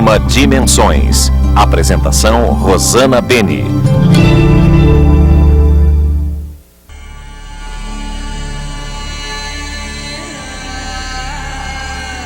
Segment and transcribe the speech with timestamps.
[0.00, 1.30] Programa Dimensões.
[1.54, 3.66] Apresentação Rosana Beni.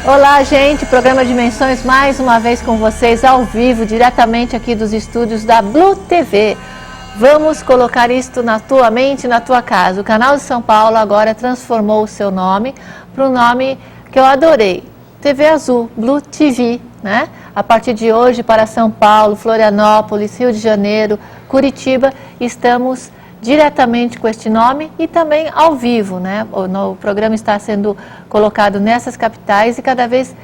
[0.06, 0.86] Olá, gente.
[0.86, 5.96] Programa Dimensões mais uma vez com vocês ao vivo, diretamente aqui dos estúdios da Blue
[5.96, 6.56] TV.
[7.16, 10.00] Vamos colocar isto na tua mente, na tua casa.
[10.00, 12.72] O canal de São Paulo agora transformou o seu nome
[13.12, 13.76] para um nome
[14.12, 14.84] que eu adorei.
[15.20, 17.28] TV Azul, Blue TV, né?
[17.54, 24.26] A partir de hoje para São Paulo, Florianópolis, Rio de Janeiro, Curitiba, estamos diretamente com
[24.26, 26.44] este nome e também ao vivo, né?
[26.50, 27.96] O, programa está sendo
[28.28, 30.34] colocado nessas capitais e cada vez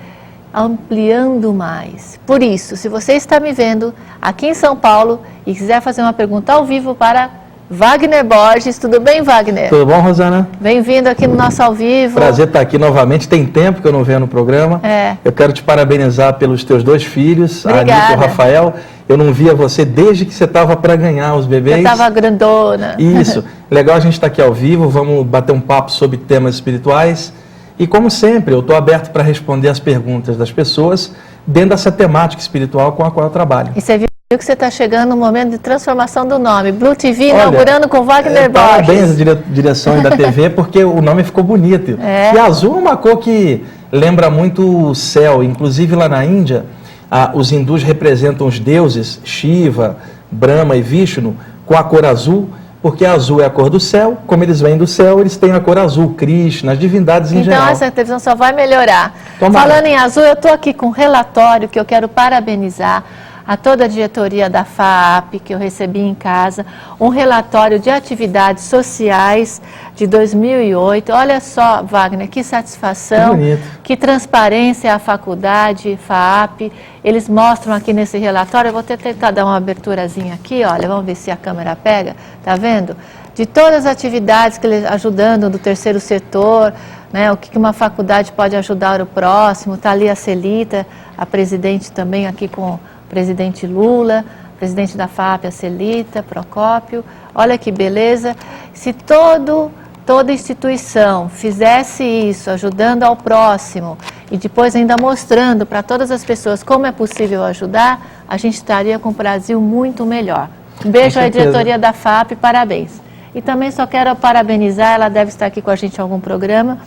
[0.54, 2.20] ampliando mais.
[2.24, 3.92] Por isso, se você está me vendo
[4.22, 7.28] aqui em São Paulo e quiser fazer uma pergunta ao vivo para
[7.72, 9.68] Wagner Borges, tudo bem, Wagner?
[9.68, 10.48] Tudo bom, Rosana?
[10.60, 12.16] Bem-vindo aqui no nosso ao vivo.
[12.16, 13.28] Prazer estar aqui novamente.
[13.28, 14.80] Tem tempo que eu não venho no programa.
[14.82, 15.16] É.
[15.24, 17.92] Eu quero te parabenizar pelos teus dois filhos, Obrigada.
[17.92, 18.74] a Anitta e o Rafael.
[19.08, 21.76] Eu não via você desde que você estava para ganhar os bebês.
[21.76, 22.96] Eu estava grandona.
[22.98, 23.44] Isso.
[23.70, 24.88] Legal a gente estar aqui ao vivo.
[24.88, 27.32] Vamos bater um papo sobre temas espirituais.
[27.78, 31.14] E como sempre, eu estou aberto para responder as perguntas das pessoas
[31.46, 33.70] dentro dessa temática espiritual com a qual eu trabalho.
[33.76, 36.70] E você viu que você está chegando no momento de transformação do nome.
[36.70, 38.70] Blue TV Olha, inaugurando com Wagner é, Borges.
[38.70, 41.98] Parabéns à dire- da TV, porque o nome ficou bonito.
[42.00, 42.32] É.
[42.32, 45.42] E azul é uma cor que lembra muito o céu.
[45.42, 46.64] Inclusive lá na Índia,
[47.10, 49.96] ah, os hindus representam os deuses Shiva,
[50.30, 51.36] Brahma e Vishnu
[51.66, 54.16] com a cor azul, porque azul é a cor do céu.
[54.28, 57.52] Como eles vêm do céu, eles têm a cor azul, Krishna, as divindades em Então
[57.52, 57.68] geral.
[57.68, 59.12] essa televisão só vai melhorar.
[59.40, 59.68] Tomara.
[59.68, 63.02] Falando em azul, eu estou aqui com um relatório que eu quero parabenizar
[63.50, 66.64] a toda a diretoria da FAAP que eu recebi em casa,
[67.00, 69.60] um relatório de atividades sociais
[69.96, 71.10] de 2008.
[71.12, 76.70] Olha só, Wagner, que satisfação, Que que transparência a faculdade, FAAP.
[77.02, 81.04] Eles mostram aqui nesse relatório, eu vou até tentar dar uma aberturazinha aqui, olha, vamos
[81.04, 82.14] ver se a câmera pega,
[82.44, 82.96] tá vendo?
[83.34, 86.72] De todas as atividades que eles ajudando do terceiro setor,
[87.12, 90.86] né, o que uma faculdade pode ajudar o próximo, está ali a Celita,
[91.18, 92.78] a presidente também aqui com
[93.10, 94.24] presidente Lula,
[94.58, 97.04] presidente da FAP, a Celita, Procópio,
[97.34, 98.36] olha que beleza,
[98.72, 99.70] se todo
[100.06, 103.96] toda instituição fizesse isso, ajudando ao próximo
[104.30, 108.98] e depois ainda mostrando para todas as pessoas como é possível ajudar, a gente estaria
[108.98, 110.48] com o Brasil muito melhor.
[110.84, 113.00] Um beijo à diretoria da FAP, parabéns.
[113.34, 116.78] E também só quero parabenizar, ela deve estar aqui com a gente em algum programa,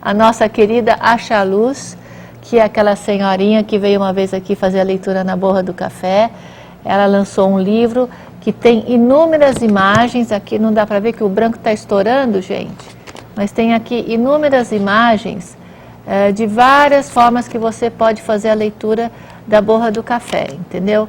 [0.00, 1.96] a nossa querida Acha Luz,
[2.42, 5.72] que é aquela senhorinha que veio uma vez aqui fazer a leitura na Borra do
[5.72, 6.30] Café.
[6.84, 8.10] Ela lançou um livro
[8.40, 12.84] que tem inúmeras imagens, aqui não dá para ver que o branco está estourando, gente,
[13.36, 15.56] mas tem aqui inúmeras imagens
[16.04, 19.12] eh, de várias formas que você pode fazer a leitura
[19.46, 21.08] da Borra do Café, entendeu?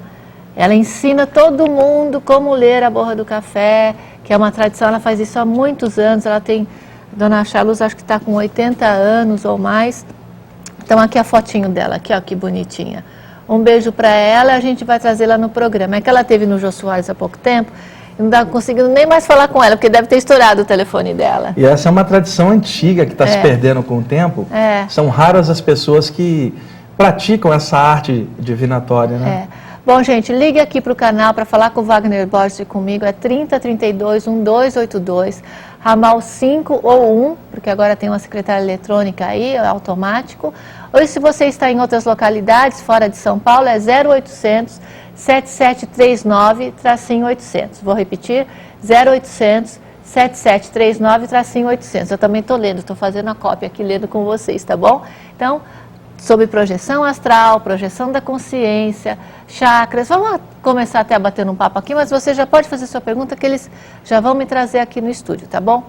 [0.55, 4.99] Ela ensina todo mundo como ler a Borra do Café, que é uma tradição, ela
[4.99, 6.67] faz isso há muitos anos, ela tem,
[7.11, 10.05] Dona Charluz acho que está com 80 anos ou mais,
[10.83, 13.03] então aqui a fotinho dela, aqui ó, que bonitinha.
[13.47, 15.97] Um beijo para ela, a gente vai trazê-la no programa.
[15.97, 17.71] É que ela teve no Jô Soares há pouco tempo,
[18.17, 21.13] e não dá conseguindo nem mais falar com ela, porque deve ter estourado o telefone
[21.13, 21.53] dela.
[21.57, 23.41] E essa é uma tradição antiga que está se É.
[23.41, 24.47] perdendo com o tempo.
[24.51, 24.85] É.
[24.87, 26.53] São raras as pessoas que
[26.97, 29.47] praticam essa arte divinatória, né?
[29.49, 29.63] É.
[29.85, 33.03] Bom, gente, ligue aqui para o canal para falar com o Wagner Borges e comigo.
[33.03, 35.43] É 3032 1282,
[35.83, 40.53] ramal 5 ou 1, porque agora tem uma secretária eletrônica aí, é automático.
[40.93, 44.79] Ou se você está em outras localidades, fora de São Paulo, é 0800
[45.13, 46.73] 7739
[47.25, 47.81] 800.
[47.81, 48.47] Vou repetir,
[48.81, 52.11] 0800 7739 800.
[52.11, 55.01] Eu também estou lendo, estou fazendo a cópia aqui, lendo com vocês, tá bom?
[55.35, 55.61] Então,
[56.23, 60.07] sobre projeção astral, projeção da consciência, chakras.
[60.07, 63.35] Vamos começar até a bater um papo aqui, mas você já pode fazer sua pergunta
[63.35, 63.69] que eles
[64.05, 65.83] já vão me trazer aqui no estúdio, tá bom?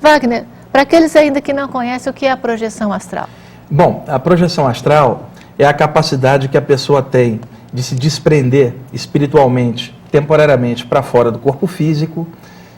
[0.00, 3.28] Wagner, para aqueles ainda que não conhecem, o que é a projeção astral?
[3.68, 7.40] Bom, a projeção astral é a capacidade que a pessoa tem
[7.72, 12.28] de se desprender espiritualmente, temporariamente, para fora do corpo físico,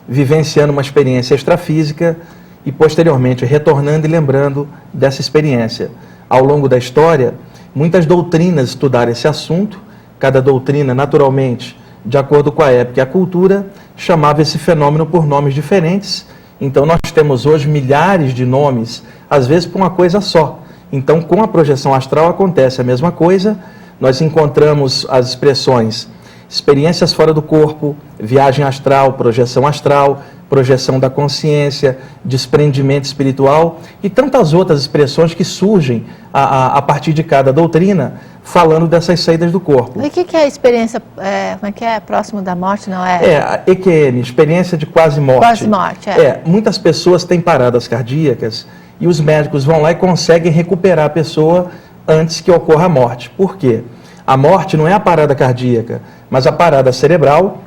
[0.07, 2.17] vivenciando uma experiência extrafísica
[2.65, 5.91] e posteriormente retornando e lembrando dessa experiência.
[6.29, 7.35] Ao longo da história,
[7.73, 9.79] muitas doutrinas estudaram esse assunto,
[10.19, 15.25] cada doutrina, naturalmente, de acordo com a época e a cultura, chamava esse fenômeno por
[15.25, 16.25] nomes diferentes.
[16.59, 20.59] Então, nós temos hoje milhares de nomes, às vezes por uma coisa só.
[20.91, 23.57] Então, com a projeção astral acontece a mesma coisa.
[23.99, 26.07] Nós encontramos as expressões
[26.53, 30.21] experiências fora do corpo, viagem astral, projeção astral,
[30.53, 37.11] projeção da consciência, desprendimento espiritual e tantas outras expressões que surgem a, a, a partir
[37.11, 39.99] de cada doutrina, falando dessas saídas do corpo.
[39.99, 42.87] E o que, que, é a experiência, é, como é que é, próximo da morte,
[42.87, 43.31] não é?
[43.31, 45.39] É, a EQM, experiência de quase morte.
[45.39, 46.21] Quase morte, é.
[46.21, 48.67] É, muitas pessoas têm paradas cardíacas
[48.99, 51.71] e os médicos vão lá e conseguem recuperar a pessoa
[52.07, 53.31] antes que ocorra a morte.
[53.31, 53.81] Por quê?
[54.27, 55.99] A morte não é a parada cardíaca,
[56.29, 57.62] mas a parada cerebral.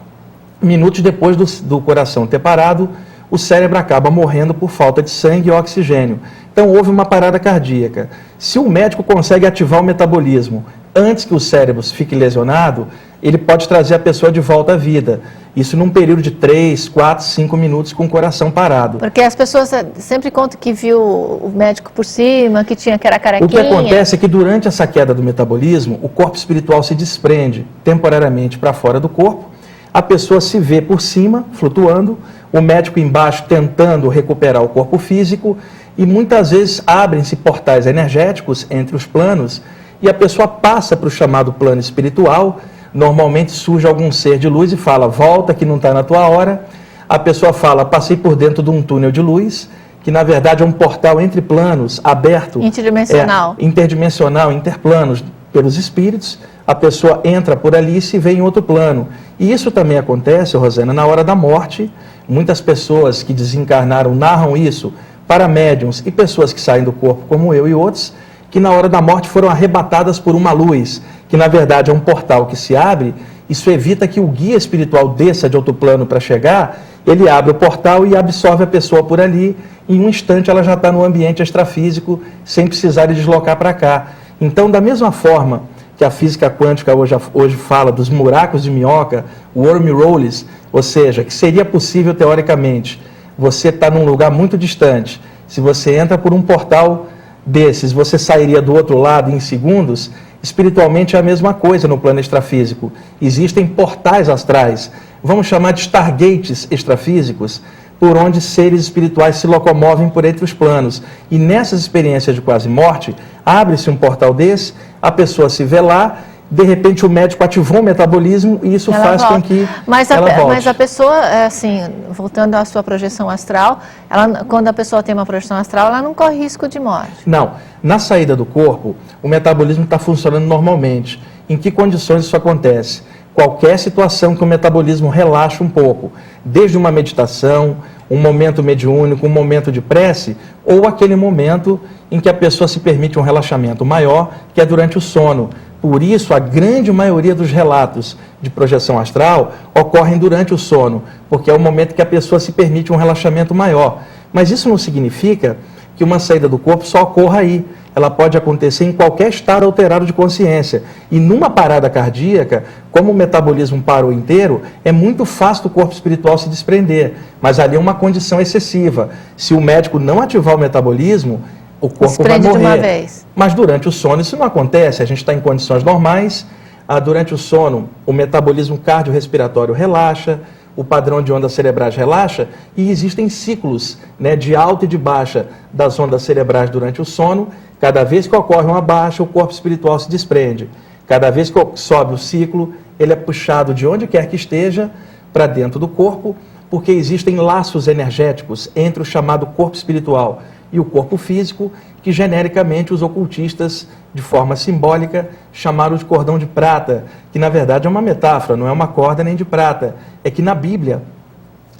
[0.60, 2.88] Minutos depois do, do coração ter parado,
[3.30, 6.20] o cérebro acaba morrendo por falta de sangue e oxigênio.
[6.52, 8.08] Então houve uma parada cardíaca.
[8.38, 10.64] Se o médico consegue ativar o metabolismo
[10.94, 12.86] antes que o cérebro fique lesionado,
[13.22, 15.20] ele pode trazer a pessoa de volta à vida.
[15.54, 18.98] Isso num período de 3, 4, 5 minutos com o coração parado.
[18.98, 23.18] Porque as pessoas sempre contam que viu o médico por cima, que tinha que era
[23.18, 23.46] carequinha.
[23.46, 27.66] O que acontece é que durante essa queda do metabolismo, o corpo espiritual se desprende
[27.82, 29.46] temporariamente para fora do corpo,
[29.96, 32.18] a pessoa se vê por cima, flutuando,
[32.52, 35.56] o médico embaixo tentando recuperar o corpo físico
[35.96, 39.62] e muitas vezes abrem-se portais energéticos entre os planos
[40.02, 42.60] e a pessoa passa para o chamado plano espiritual.
[42.92, 46.66] Normalmente surge algum ser de luz e fala: Volta que não está na tua hora.
[47.08, 49.66] A pessoa fala: Passei por dentro de um túnel de luz,
[50.02, 52.60] que na verdade é um portal entre planos, aberto.
[52.60, 53.56] Interdimensional.
[53.58, 56.38] É, interdimensional, interplanos, pelos espíritos.
[56.66, 59.06] A pessoa entra por ali e se vê em outro plano.
[59.38, 61.90] E isso também acontece, Rosana, na hora da morte.
[62.28, 64.92] Muitas pessoas que desencarnaram narram isso
[65.28, 68.12] para médiums e pessoas que saem do corpo, como eu e outros,
[68.50, 72.00] que na hora da morte foram arrebatadas por uma luz, que na verdade é um
[72.00, 73.14] portal que se abre.
[73.48, 77.54] Isso evita que o guia espiritual desça de outro plano para chegar, ele abre o
[77.54, 79.56] portal e absorve a pessoa por ali.
[79.88, 84.08] Em um instante ela já está no ambiente extrafísico, sem precisar de deslocar para cá.
[84.40, 85.62] Então, da mesma forma
[85.96, 91.32] que a física quântica hoje, hoje fala dos buracos de minhoca, wormholes, ou seja, que
[91.32, 93.00] seria possível teoricamente
[93.38, 95.20] você está num lugar muito distante.
[95.46, 97.06] Se você entra por um portal
[97.44, 100.10] desses, você sairia do outro lado em segundos.
[100.42, 102.92] Espiritualmente é a mesma coisa no plano extrafísico.
[103.20, 104.90] Existem portais astrais,
[105.22, 107.62] vamos chamar de stargates extrafísicos,
[107.98, 111.02] por onde seres espirituais se locomovem por entre os planos.
[111.30, 113.14] E nessas experiências de quase morte,
[113.44, 116.18] abre-se um portal desse, a pessoa se vê lá
[116.50, 119.34] de repente o médico ativou o metabolismo e isso ela faz volta.
[119.34, 120.54] com que mas ela a, volte.
[120.54, 125.14] Mas a pessoa, é assim, voltando à sua projeção astral, ela, quando a pessoa tem
[125.14, 127.10] uma projeção astral, ela não corre risco de morte.
[127.26, 127.52] Não.
[127.82, 131.20] Na saída do corpo, o metabolismo está funcionando normalmente.
[131.48, 133.02] Em que condições isso acontece?
[133.36, 136.10] Qualquer situação que o metabolismo relaxa um pouco,
[136.44, 137.76] desde uma meditação,
[138.10, 141.78] um momento mediúnico, um momento de prece, ou aquele momento
[142.10, 145.50] em que a pessoa se permite um relaxamento maior, que é durante o sono
[145.80, 151.50] por isso, a grande maioria dos relatos de projeção astral ocorrem durante o sono, porque
[151.50, 154.02] é o momento que a pessoa se permite um relaxamento maior.
[154.32, 155.58] Mas isso não significa
[155.94, 157.64] que uma saída do corpo só ocorra aí.
[157.96, 160.82] Ela pode acontecer em qualquer estado alterado de consciência.
[161.10, 166.36] E numa parada cardíaca, como o metabolismo parou inteiro, é muito fácil do corpo espiritual
[166.36, 167.14] se desprender.
[167.40, 169.08] Mas ali é uma condição excessiva.
[169.34, 171.42] Se o médico não ativar o metabolismo,
[171.80, 172.60] o corpo Desprende vai morrer.
[172.60, 173.26] De uma vez.
[173.34, 176.46] Mas durante o sono isso não acontece, a gente está em condições normais,
[176.86, 180.40] ah, durante o sono o metabolismo cardiorrespiratório relaxa,
[180.76, 185.46] o padrão de ondas cerebrais relaxa e existem ciclos né, de alta e de baixa
[185.72, 187.48] das ondas cerebrais durante o sono.
[187.80, 190.68] Cada vez que ocorre uma baixa, o corpo espiritual se desprende.
[191.06, 194.90] Cada vez que sobe o ciclo, ele é puxado de onde quer que esteja
[195.32, 196.34] para dentro do corpo,
[196.70, 201.70] porque existem laços energéticos entre o chamado corpo espiritual e o corpo físico,
[202.02, 207.86] que genericamente os ocultistas, de forma simbólica, chamaram de cordão de prata, que na verdade
[207.86, 209.96] é uma metáfora, não é uma corda nem de prata.
[210.24, 211.02] É que na Bíblia,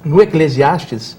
[0.05, 1.17] no Eclesiastes,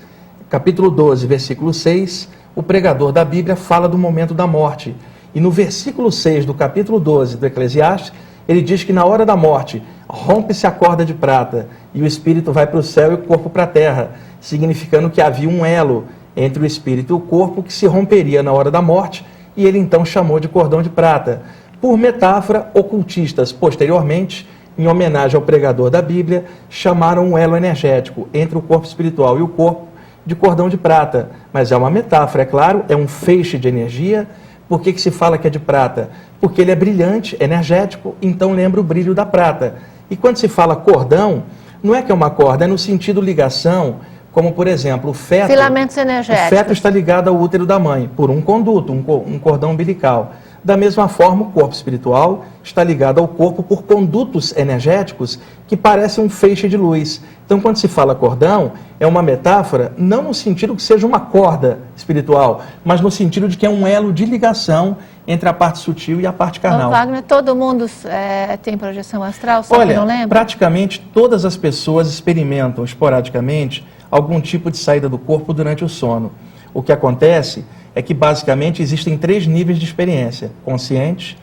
[0.49, 4.93] capítulo 12, versículo 6, o pregador da Bíblia fala do momento da morte.
[5.33, 8.13] E no versículo 6 do capítulo 12 do Eclesiastes,
[8.49, 12.53] ele diz que na hora da morte rompe-se a corda de prata e o espírito
[12.53, 14.11] vai para o céu e o corpo para a terra,
[14.41, 18.51] significando que havia um elo entre o espírito e o corpo que se romperia na
[18.51, 19.25] hora da morte,
[19.57, 21.43] e ele então chamou de cordão de prata.
[21.81, 28.59] Por metáfora, ocultistas, posteriormente, em homenagem ao pregador da Bíblia, chamaram um elo energético entre
[28.59, 29.87] o corpo espiritual e o corpo
[30.29, 31.31] de cordão de prata.
[31.59, 34.29] Mas é uma metáfora, é claro, é um feixe de energia.
[34.69, 36.09] Por que, que se fala que é de prata?
[36.41, 39.75] Porque ele é brilhante, energético, então lembra o brilho da prata.
[40.09, 41.43] E quando se fala cordão,
[41.83, 43.97] não é que é uma corda, é no sentido ligação,
[44.31, 45.49] como por exemplo o feto.
[45.49, 46.47] Filamentos energéticos.
[46.47, 50.35] O feto está ligado ao útero da mãe por um conduto, um, um cordão umbilical.
[50.63, 56.25] Da mesma forma, o corpo espiritual está ligado ao corpo por condutos energéticos que parecem
[56.25, 57.23] um feixe de luz.
[57.45, 61.81] Então, quando se fala cordão, é uma metáfora não no sentido que seja uma corda
[61.97, 64.97] espiritual, mas no sentido de que é um elo de ligação
[65.27, 66.91] entre a parte sutil e a parte carnal.
[66.91, 70.29] Wagner, todo mundo é, tem projeção astral, só Olha, que não lembra?
[70.29, 76.33] praticamente todas as pessoas experimentam esporadicamente algum tipo de saída do corpo durante o sono.
[76.73, 81.37] O que acontece é que basicamente existem três níveis de experiência: consciente,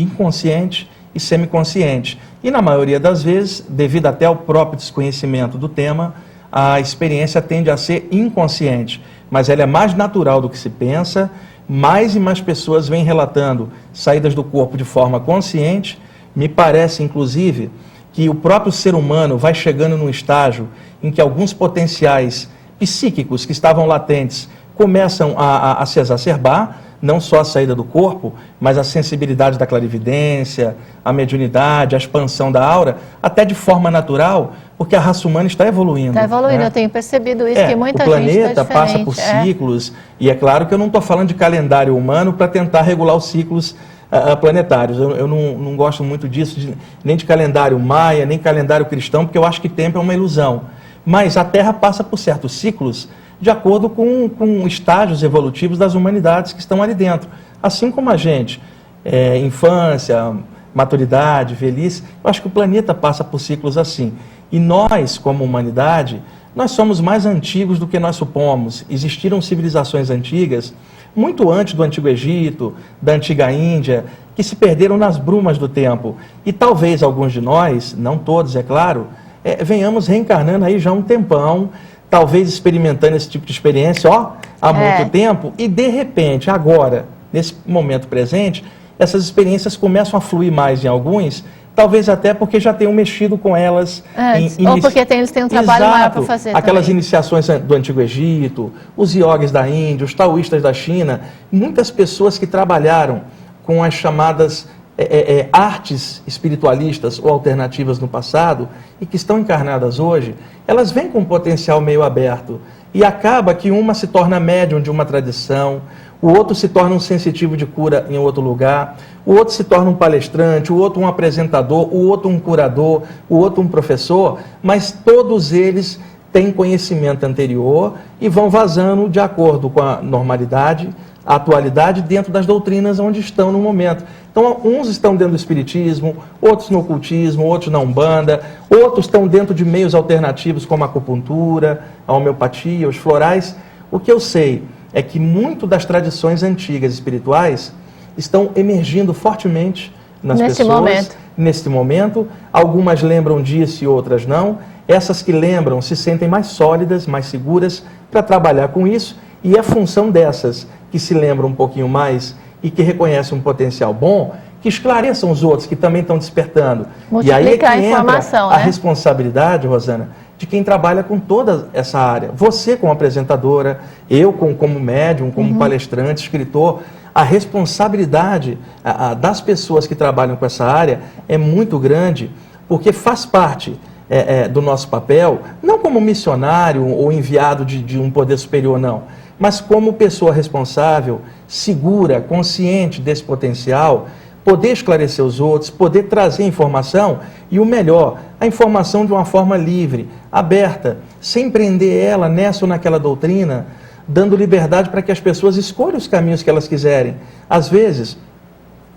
[0.00, 2.18] inconsciente e semiconsciente.
[2.42, 6.14] E na maioria das vezes, devido até ao próprio desconhecimento do tema,
[6.50, 11.30] a experiência tende a ser inconsciente, mas ela é mais natural do que se pensa.
[11.68, 16.00] Mais e mais pessoas vêm relatando saídas do corpo de forma consciente.
[16.34, 17.70] Me parece, inclusive,
[18.12, 20.68] que o próprio ser humano vai chegando num estágio
[21.00, 27.18] em que alguns potenciais psíquicos que estavam latentes começam a, a, a se exacerbar, não
[27.20, 32.64] só a saída do corpo, mas a sensibilidade da clarividência, a mediunidade, a expansão da
[32.64, 36.10] aura, até de forma natural, porque a raça humana está evoluindo.
[36.10, 36.66] Está evoluindo, né?
[36.66, 39.42] eu tenho percebido isso, É, que muita o gente planeta está passa por é.
[39.42, 43.16] ciclos, e é claro que eu não estou falando de calendário humano para tentar regular
[43.16, 43.74] os ciclos
[44.12, 44.98] ah, planetários.
[44.98, 49.24] Eu, eu não, não gosto muito disso, de- nem de calendário maia, nem calendário cristão,
[49.24, 50.62] porque eu acho que tempo é uma ilusão.
[51.06, 53.08] Mas a Terra passa por certos ciclos
[53.40, 57.28] de acordo com, com estágios evolutivos das humanidades que estão ali dentro.
[57.62, 58.60] Assim como a gente,
[59.04, 60.34] é, infância,
[60.74, 64.12] maturidade, velhice, eu acho que o planeta passa por ciclos assim.
[64.52, 66.22] E nós, como humanidade,
[66.54, 68.84] nós somos mais antigos do que nós supomos.
[68.90, 70.74] Existiram civilizações antigas,
[71.14, 74.04] muito antes do Antigo Egito, da Antiga Índia,
[74.34, 76.16] que se perderam nas brumas do tempo.
[76.44, 79.08] E talvez alguns de nós, não todos, é claro,
[79.44, 81.70] eh, venhamos reencarnando aí já um tempão,
[82.10, 84.72] talvez experimentando esse tipo de experiência, ó, há É.
[84.98, 88.64] muito tempo, e de repente, agora, nesse momento presente,
[88.98, 93.56] essas experiências começam a fluir mais em alguns, talvez até porque já tenham mexido com
[93.56, 94.02] elas.
[94.18, 95.96] Antes, em ou porque tem- eles têm um trabalho Exato.
[95.98, 96.96] maior para fazer Aquelas também.
[96.96, 102.46] iniciações do Antigo Egito, os iogues da Índia, os taoístas da China, muitas pessoas que
[102.46, 103.22] trabalharam
[103.64, 104.68] com as chamadas
[105.00, 108.68] é, é, é, artes espiritualistas ou alternativas no passado
[109.00, 110.34] e que estão encarnadas hoje,
[110.66, 112.60] elas vêm com um potencial meio aberto.
[112.92, 115.80] E acaba que uma se torna médium de uma tradição,
[116.20, 119.88] o outro se torna um sensitivo de cura em outro lugar, o outro se torna
[119.88, 124.92] um palestrante, o outro um apresentador, o outro um curador, o outro um professor, mas
[124.92, 125.98] todos eles
[126.30, 130.90] têm conhecimento anterior e vão vazando de acordo com a normalidade,
[131.24, 134.04] a atualidade dentro das doutrinas onde estão no momento.
[134.30, 139.54] Então, uns estão dentro do espiritismo, outros no ocultismo, outros na umbanda, outros estão dentro
[139.54, 143.56] de meios alternativos como a acupuntura, a homeopatia, os florais.
[143.90, 144.62] O que eu sei
[144.92, 147.72] é que muito das tradições antigas espirituais
[148.16, 151.16] estão emergindo fortemente nas Nesse pessoas momento.
[151.36, 152.28] neste momento.
[152.52, 154.58] Algumas lembram disso e outras não.
[154.86, 159.18] Essas que lembram se sentem mais sólidas, mais seguras para trabalhar com isso.
[159.42, 163.94] E é função dessas que se lembram um pouquinho mais e que reconhecem um potencial
[163.94, 166.86] bom, que esclareçam os outros que também estão despertando.
[167.22, 168.64] e aí é que a entra informação, a né?
[168.64, 172.30] responsabilidade, Rosana, de quem trabalha com toda essa área.
[172.34, 175.32] Você como apresentadora, eu como, como médium, Uhum.
[175.32, 176.80] como palestrante, escritor,
[177.14, 182.30] a responsabilidade a- a, das pessoas que trabalham com essa área é muito grande,
[182.68, 183.78] porque faz parte
[184.12, 188.76] é, é, do nosso papel, não como missionário ou enviado de, de um poder superior,
[188.78, 189.04] não,
[189.40, 194.06] mas como pessoa responsável, segura, consciente desse potencial,
[194.44, 197.20] poder esclarecer os outros, poder trazer informação
[197.50, 202.68] e o melhor, a informação de uma forma livre, aberta, sem prender ela nessa ou
[202.68, 203.66] naquela doutrina,
[204.06, 207.16] dando liberdade para que as pessoas escolham os caminhos que elas quiserem.
[207.48, 208.18] Às vezes,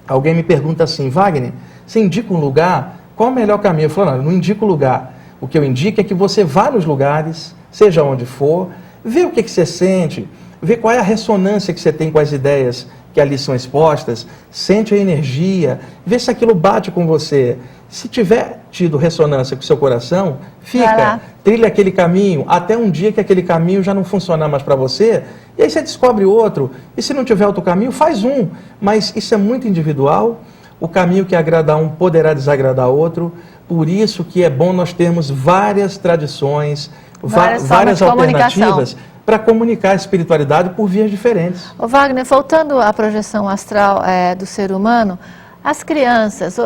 [0.06, 1.54] alguém me pergunta assim, Wagner,
[1.88, 3.86] você indica um lugar, qual o melhor caminho?
[3.86, 5.14] Eu falo, não, eu não indico lugar.
[5.40, 8.70] O que eu indico é que você vá nos lugares, seja onde for,
[9.03, 10.27] vê o que, que você sente,
[10.62, 14.25] vê qual é a ressonância que você tem com as ideias que ali são expostas,
[14.50, 17.57] sente a energia, vê se aquilo bate com você.
[17.88, 23.12] Se tiver tido ressonância com o seu coração, fica, trilha aquele caminho, até um dia
[23.12, 25.24] que aquele caminho já não funcionar mais para você,
[25.55, 26.72] e aí você descobre outro.
[26.98, 28.50] E se não tiver outro caminho, faz um.
[28.81, 30.41] Mas isso é muito individual.
[30.79, 33.31] O caminho que agrada a um poderá desagradar outro.
[33.67, 36.89] Por isso que é bom nós termos várias tradições,
[37.24, 41.74] Várias várias, alternativas para comunicar a espiritualidade por vias diferentes.
[41.80, 45.18] Ô Wagner, voltando à projeção astral eh, do ser humano,
[45.63, 46.58] as crianças,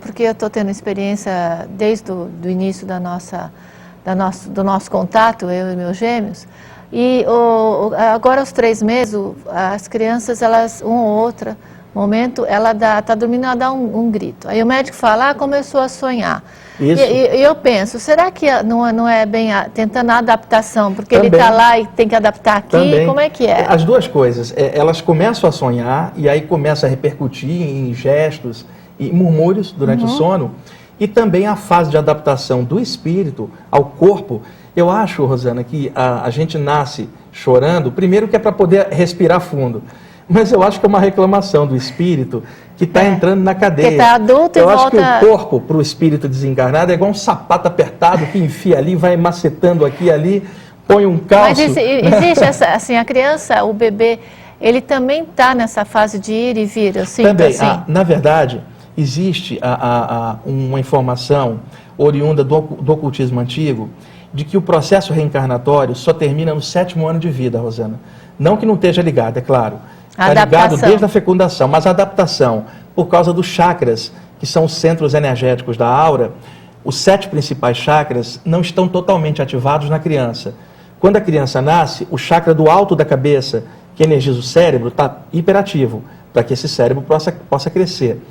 [0.00, 3.52] porque eu estou tendo experiência desde o do início da nossa,
[4.04, 6.48] da nosso, do nosso contato, eu e meus gêmeos,
[6.92, 11.56] e o- o- agora aos três meses, o- as crianças, elas, uma ou outra,
[11.94, 14.48] momento, ela está dormindo, ela dá um, um, grito.
[14.48, 16.42] Aí o médico fala, ah, começou a sonhar.
[16.78, 17.02] Isso.
[17.02, 20.94] E, e, eu penso, será que não, não é bem a, tentando a adaptação?
[20.94, 21.28] Porque Também.
[21.28, 23.06] ele está lá e tem que adaptar aqui, Também.
[23.06, 23.66] como é que é?
[23.68, 28.64] As duas coisas, é, elas começam a sonhar e aí começa a repercutir em gestos
[28.98, 30.10] e murmúrios durante uhum.
[30.10, 30.54] o sono
[31.00, 34.42] e também a fase de adaptação do espírito ao corpo.
[34.76, 39.40] Eu acho, Rosana, que a, a gente nasce chorando, primeiro que é para poder respirar
[39.40, 39.82] fundo.
[40.30, 42.40] Mas eu acho que é uma reclamação do espírito
[42.76, 43.08] que está é.
[43.08, 43.88] entrando na cadeia.
[43.88, 45.18] Que está adulto eu e acho volta...
[45.18, 48.94] que o corpo, para o espírito desencarnado, é igual um sapato apertado que enfia ali,
[48.94, 50.48] vai macetando aqui e ali,
[50.86, 51.60] põe um calço.
[51.60, 54.20] Mas existe, essa, assim, a criança, o bebê,
[54.60, 57.66] ele também está nessa fase de ir e vir, eu sinto Também, assim.
[57.66, 58.62] a, na verdade,
[58.96, 61.58] existe a, a, uma informação
[61.98, 63.90] oriunda do, do ocultismo antigo
[64.32, 67.98] de que o processo reencarnatório só termina no sétimo ano de vida, Rosana.
[68.38, 69.80] Não que não esteja ligado, é claro
[70.20, 74.74] Está ligado desde a fecundação, mas a adaptação, por causa dos chakras, que são os
[74.74, 76.32] centros energéticos da aura,
[76.84, 80.54] os sete principais chakras não estão totalmente ativados na criança.
[80.98, 83.64] Quando a criança nasce, o chakra do alto da cabeça,
[83.96, 88.22] que energiza o cérebro, está hiperativo, para que esse cérebro possa, possa crescer.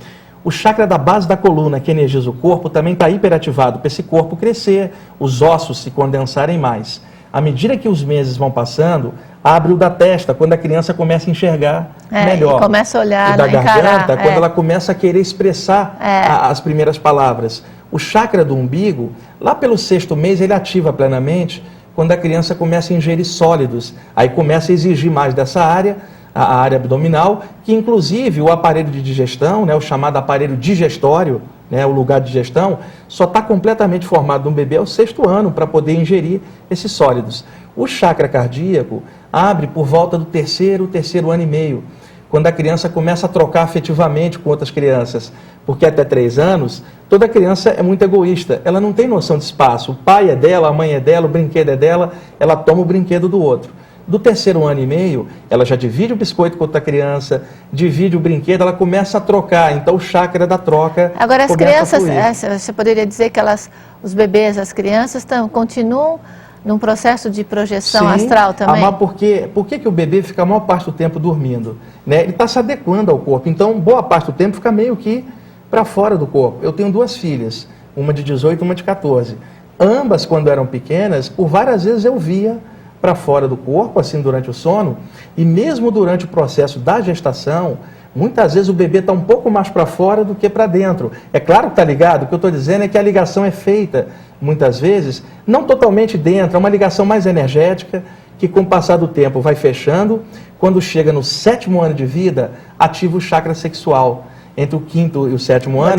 [0.43, 4.03] O chakra da base da coluna, que energiza o corpo, também está hiperativado para esse
[4.03, 7.01] corpo crescer, os ossos se condensarem mais.
[7.31, 11.29] À medida que os meses vão passando, abre o da testa, quando a criança começa
[11.29, 12.59] a enxergar é, melhor.
[12.59, 14.35] começa a olhar, o da garganta, encarar, quando é.
[14.35, 16.27] ela começa a querer expressar é.
[16.27, 17.63] a, as primeiras palavras.
[17.91, 21.63] O chakra do umbigo, lá pelo sexto mês, ele ativa plenamente
[21.95, 23.93] quando a criança começa a ingerir sólidos.
[24.15, 25.97] Aí começa a exigir mais dessa área,
[26.33, 31.85] a área abdominal, que inclusive o aparelho de digestão, né, o chamado aparelho digestório, né,
[31.85, 35.93] o lugar de digestão, só está completamente formado no bebê ao sexto ano para poder
[35.93, 37.43] ingerir esses sólidos.
[37.75, 41.83] O chakra cardíaco abre por volta do terceiro, terceiro ano e meio,
[42.29, 45.31] quando a criança começa a trocar afetivamente com outras crianças,
[45.65, 49.91] porque até três anos, toda criança é muito egoísta, ela não tem noção de espaço.
[49.91, 52.85] O pai é dela, a mãe é dela, o brinquedo é dela, ela toma o
[52.85, 53.71] brinquedo do outro.
[54.07, 58.19] Do terceiro ano e meio, ela já divide o biscoito com outra criança, divide o
[58.19, 59.75] brinquedo, ela começa a trocar.
[59.77, 61.13] Então, o chakra da troca.
[61.15, 63.69] Agora, as crianças, é, você poderia dizer que elas,
[64.01, 66.19] os bebês, as crianças, tão, continuam
[66.63, 68.83] num processo de projeção Sim, astral também?
[68.83, 71.77] Amar, porque, por que, que o bebê fica a maior parte do tempo dormindo?
[72.05, 72.21] Né?
[72.21, 73.47] Ele está se adequando ao corpo.
[73.47, 75.25] Então, boa parte do tempo fica meio que
[75.69, 76.59] para fora do corpo.
[76.61, 79.37] Eu tenho duas filhas, uma de 18 e uma de 14.
[79.79, 82.59] Ambas, quando eram pequenas, por várias vezes eu via
[83.01, 84.97] para fora do corpo, assim, durante o sono,
[85.37, 87.77] e mesmo durante o processo da gestação,
[88.15, 91.11] muitas vezes o bebê está um pouco mais para fora do que para dentro.
[91.31, 93.51] É claro que está ligado, o que eu estou dizendo é que a ligação é
[93.51, 94.07] feita,
[94.41, 98.03] muitas vezes, não totalmente dentro, é uma ligação mais energética,
[98.37, 100.23] que com o passar do tempo vai fechando,
[100.57, 104.25] quando chega no sétimo ano de vida, ativa o chakra sexual.
[104.57, 105.95] Entre o quinto e o sétimo ano,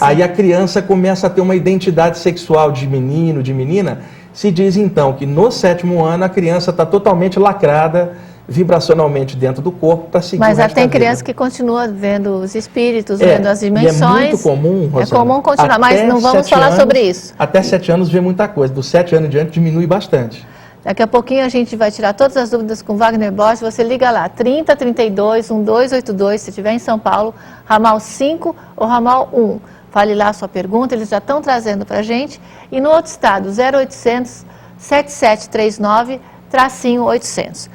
[0.00, 4.76] aí a criança começa a ter uma identidade sexual de menino, de menina, se diz
[4.76, 8.12] então que no sétimo ano a criança está totalmente lacrada
[8.46, 13.20] vibracionalmente dentro do corpo para seguir Mas já tem criança que continua vendo os espíritos,
[13.20, 14.02] é, vendo as dimensões.
[14.02, 17.34] é muito comum, Rosana, É comum continuar, mas não vamos falar anos, sobre isso.
[17.38, 18.72] Até sete anos vê muita coisa.
[18.72, 20.46] Dos sete anos em diante diminui bastante.
[20.82, 23.60] Daqui a pouquinho a gente vai tirar todas as dúvidas com Wagner Bosch.
[23.60, 29.58] Você liga lá, 3032 1282, se estiver em São Paulo, ramal 5 ou ramal 1.
[29.90, 32.38] Fale lá a sua pergunta, eles já estão trazendo para a gente.
[32.70, 34.44] E no outro estado, 0800
[34.76, 37.70] 7739 tracinho 800.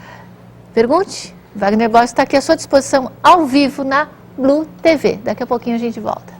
[0.73, 1.34] Pergunte.
[1.55, 5.19] Wagner Bosch está aqui à sua disposição ao vivo na Blue TV.
[5.23, 6.39] Daqui a pouquinho a gente volta.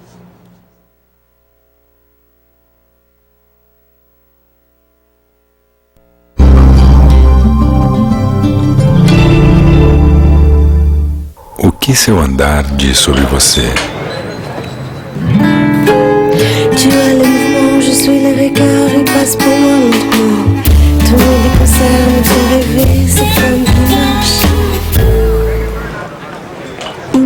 [11.58, 13.74] O que seu andar diz sobre você?
[16.72, 20.62] Tu as le mouvement, je suis le regard, il passe pour moi lentement.
[21.06, 23.69] Tous les concerts me font rêver, ces femmes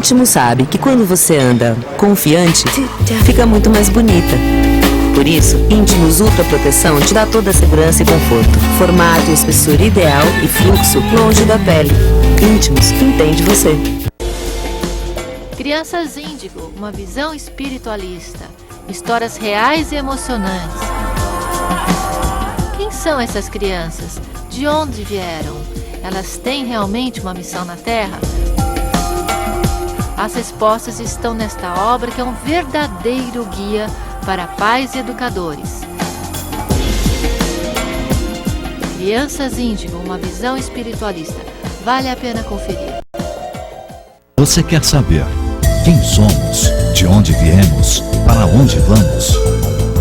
[0.04, 2.66] Íntimo sabe que quando você anda confiante,
[3.24, 4.36] fica muito mais bonita.
[5.16, 8.60] Por isso, Íntimos Ultra Proteção te dá toda a segurança e conforto.
[8.78, 11.90] Formato e espessura ideal e fluxo longe da pele.
[12.42, 13.78] Íntimos entende você.
[15.56, 18.44] Crianças Índigo, uma visão espiritualista
[18.90, 20.82] histórias reais e emocionantes.
[22.76, 24.20] Quem são essas crianças?
[24.50, 25.56] De onde vieram?
[26.04, 28.20] Elas têm realmente uma missão na Terra?
[30.24, 33.88] As respostas estão nesta obra que é um verdadeiro guia
[34.26, 35.82] para pais e educadores.
[38.96, 41.36] Crianças Índigo, uma visão espiritualista.
[41.84, 43.00] Vale a pena conferir.
[44.38, 45.26] Você quer saber
[45.84, 46.72] Quem somos?
[46.96, 48.02] De onde viemos?
[48.26, 49.38] Para onde vamos?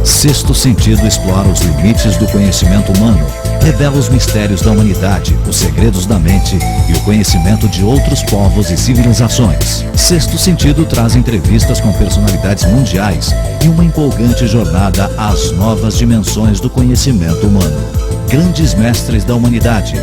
[0.04, 3.26] Sexto Sentido explora os limites do conhecimento humano,
[3.62, 8.70] revela os mistérios da humanidade, os segredos da mente e o conhecimento de outros povos
[8.70, 9.84] e civilizações.
[9.94, 13.32] Sexto Sentido traz entrevistas com personalidades mundiais
[13.64, 17.76] e uma empolgante jornada às novas dimensões do conhecimento humano.
[18.28, 19.94] Grandes mestres da humanidade,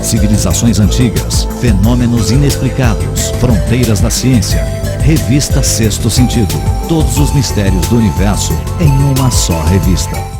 [0.00, 4.62] civilizações antigas, fenômenos inexplicados, fronteiras da ciência.
[5.00, 6.54] Revista Sexto Sentido.
[6.88, 10.37] Todos os mistérios do universo em uma só revista.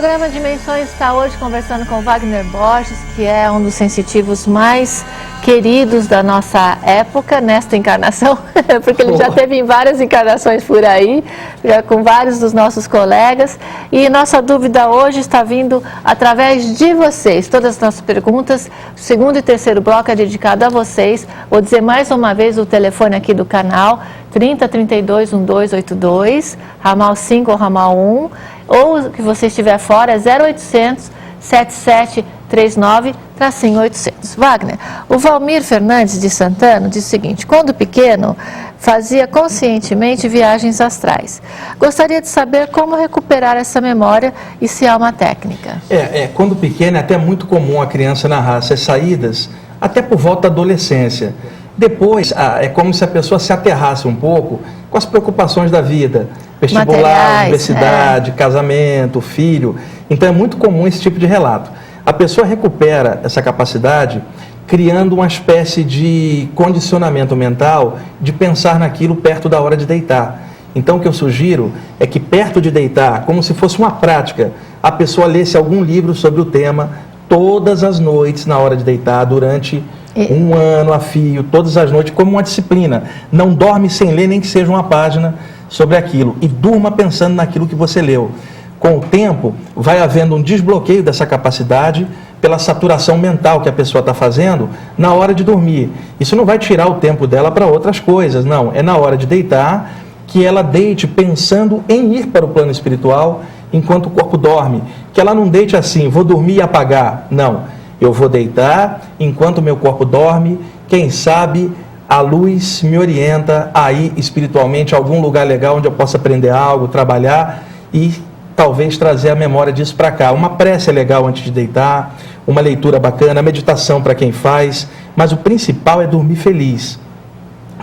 [0.00, 5.04] Programa Dimensões está hoje conversando com Wagner Borges, que é um dos sensitivos mais
[5.42, 8.38] queridos da nossa época, nesta encarnação,
[8.82, 11.22] porque ele já teve em várias encarnações por aí,
[11.62, 13.58] já com vários dos nossos colegas.
[13.92, 17.46] E nossa dúvida hoje está vindo através de vocês.
[17.46, 21.28] Todas as nossas perguntas, o segundo e terceiro bloco é dedicado a vocês.
[21.50, 27.56] Vou dizer mais uma vez o telefone aqui do canal, 3032 1282, ramal 5 ou
[27.58, 28.30] ramal 1,
[28.70, 34.34] ou que você estiver fora, é 0800 7739 tracinho 800.
[34.34, 34.78] Wagner,
[35.08, 38.36] o Valmir Fernandes de Santana diz o seguinte: quando pequeno,
[38.78, 41.40] fazia conscientemente viagens astrais.
[41.78, 45.80] Gostaria de saber como recuperar essa memória e se há uma técnica.
[45.88, 49.48] É, é quando pequeno é até muito comum a criança narrar essas saídas,
[49.80, 51.34] até por volta da adolescência.
[51.76, 55.80] Depois, ah, é como se a pessoa se aterrasse um pouco com as preocupações da
[55.80, 56.28] vida.
[56.60, 58.34] Vestibular, Materiais, universidade, é.
[58.34, 59.76] casamento, filho.
[60.10, 61.70] Então é muito comum esse tipo de relato.
[62.04, 64.20] A pessoa recupera essa capacidade
[64.66, 70.42] criando uma espécie de condicionamento mental de pensar naquilo perto da hora de deitar.
[70.74, 74.52] Então, o que eu sugiro é que, perto de deitar, como se fosse uma prática,
[74.80, 76.90] a pessoa lesse algum livro sobre o tema
[77.28, 79.82] todas as noites na hora de deitar, durante
[80.22, 83.04] E- um ano a fio, todas as noites, como uma disciplina.
[83.32, 85.34] Não dorme sem ler nem que seja uma página
[85.68, 86.36] sobre aquilo.
[86.40, 88.30] E durma pensando naquilo que você leu.
[88.78, 92.06] Com o tempo, vai havendo um desbloqueio dessa capacidade
[92.40, 95.90] pela saturação mental que a pessoa está fazendo na hora de dormir.
[96.18, 98.72] Isso não vai tirar o tempo dela para outras coisas, não.
[98.74, 99.92] É na hora de deitar
[100.26, 104.82] que ela deite pensando em ir para o plano espiritual enquanto o corpo dorme.
[105.12, 107.26] Que ela não deite assim, vou dormir e apagar.
[107.30, 107.64] Não.
[108.00, 110.58] Eu vou deitar enquanto meu corpo dorme.
[110.88, 111.70] Quem sabe
[112.08, 116.50] a luz me orienta a ir espiritualmente a algum lugar legal onde eu possa aprender
[116.50, 118.12] algo, trabalhar e
[118.56, 120.32] talvez trazer a memória disso para cá.
[120.32, 125.30] Uma prece é legal antes de deitar, uma leitura bacana, meditação para quem faz, mas
[125.30, 126.98] o principal é dormir feliz.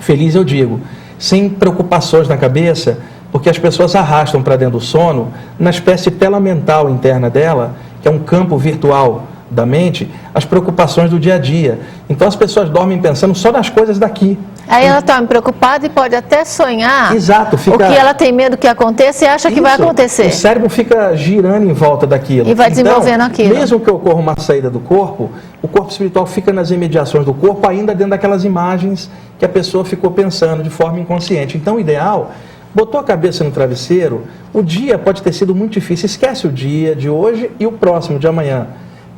[0.02, 0.82] Feliz eu digo,
[1.18, 3.00] sem preocupações na cabeça,
[3.32, 7.76] porque as pessoas arrastam para dentro do sono, na espécie de tela mental interna dela,
[8.02, 11.80] que é um campo virtual da mente, as preocupações do dia a dia.
[12.10, 14.38] Então as pessoas dormem pensando só nas coisas daqui.
[14.68, 18.58] Aí ela está preocupada e pode até sonhar Exato, fica- o que ela tem medo
[18.58, 19.84] que aconteça e acha que vai Isso.
[19.84, 20.28] acontecer.
[20.28, 22.50] O cérebro fica girando em volta daquilo.
[22.50, 23.56] E vai desenvolvendo então, aquilo.
[23.56, 25.32] Mesmo que ocorra uma saída do corpo,
[25.62, 29.86] o corpo espiritual fica nas imediações do corpo, ainda dentro daquelas imagens que a pessoa
[29.86, 31.56] ficou pensando de forma inconsciente.
[31.58, 32.32] Então, o ideal,
[32.76, 36.08] botou a cabeça no travesseiro, o dia pode ter sido muito difícil.
[36.08, 38.68] Esquece o dia de hoje e o próximo de amanhã.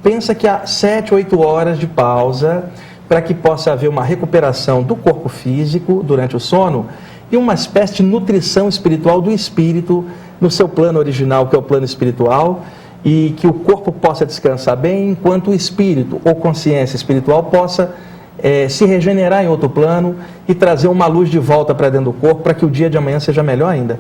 [0.02, 2.72] Pensa que há sete, oito horas de pausa
[3.08, 6.86] para que possa haver uma recuperação do corpo físico durante o sono
[7.32, 10.06] e uma espécie de nutrição espiritual do espírito
[10.40, 12.62] no seu plano original, que é o plano espiritual,
[13.04, 17.96] e que o corpo possa descansar bem, enquanto o espírito ou consciência espiritual possa
[18.44, 20.16] eh, se regenerar em outro plano
[20.48, 22.98] e trazer uma luz de volta para dentro do corpo para que o dia de
[22.98, 23.98] amanhã seja melhor ainda.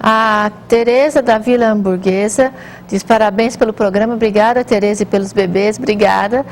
[0.00, 2.52] A Tereza da Vila Hamburguesa
[2.88, 6.44] diz parabéns pelo programa, obrigada Tereza e pelos bebês, obrigada.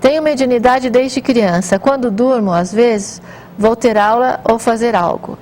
[0.00, 1.78] Tenho mediunidade desde criança.
[1.78, 3.20] Quando durmo, às vezes,
[3.58, 5.36] vou ter aula ou fazer algo.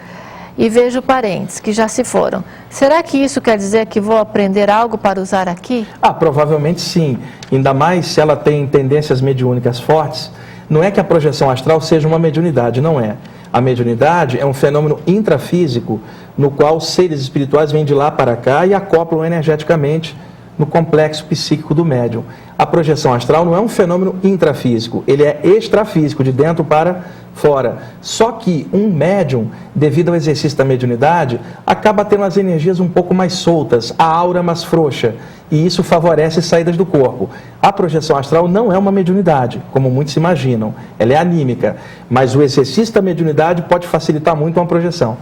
[0.56, 2.42] E vejo parentes que já se foram.
[2.70, 5.87] Será que isso quer dizer que vou aprender algo para usar aqui?
[6.00, 7.18] Ah, provavelmente sim.
[7.52, 10.30] Ainda mais se ela tem tendências mediúnicas fortes.
[10.68, 13.16] Não é que a projeção astral seja uma mediunidade, não é.
[13.52, 16.00] A mediunidade é um fenômeno intrafísico
[16.37, 20.16] no qual seres espirituais vêm de lá para cá e acoplam energeticamente
[20.59, 22.25] no complexo psíquico do médium.
[22.59, 27.79] A projeção astral não é um fenômeno intrafísico, ele é extrafísico, de dentro para fora.
[28.01, 33.14] Só que um médium, devido ao exercício da mediunidade, acaba tendo as energias um pouco
[33.14, 35.14] mais soltas, a aura mais frouxa,
[35.51, 37.29] e isso favorece saídas do corpo.
[37.61, 41.77] A projeção astral não é uma mediunidade, como muitos imaginam, ela é anímica,
[42.09, 45.19] mas o exercício da mediunidade pode facilitar muito uma projeção.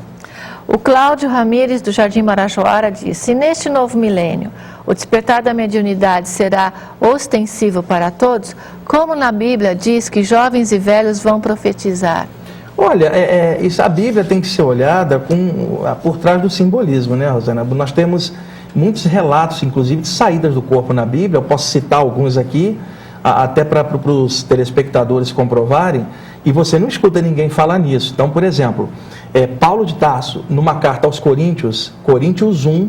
[0.66, 4.50] O Cláudio Ramires, do Jardim Marajoara, diz: se neste novo milênio
[4.86, 10.78] o despertar da mediunidade será ostensivo para todos, como na Bíblia diz que jovens e
[10.78, 12.26] velhos vão profetizar?
[12.76, 17.14] Olha, é, é, isso, a Bíblia tem que ser olhada com, por trás do simbolismo,
[17.14, 17.62] né, Rosana?
[17.62, 18.32] Nós temos
[18.74, 22.78] muitos relatos, inclusive, de saídas do corpo na Bíblia, eu posso citar alguns aqui,
[23.22, 26.04] até para os telespectadores comprovarem,
[26.44, 28.12] e você não escuta ninguém falar nisso.
[28.12, 28.90] Então, por exemplo,
[29.34, 32.88] é, Paulo de Tarso, numa carta aos Coríntios, Coríntios 1,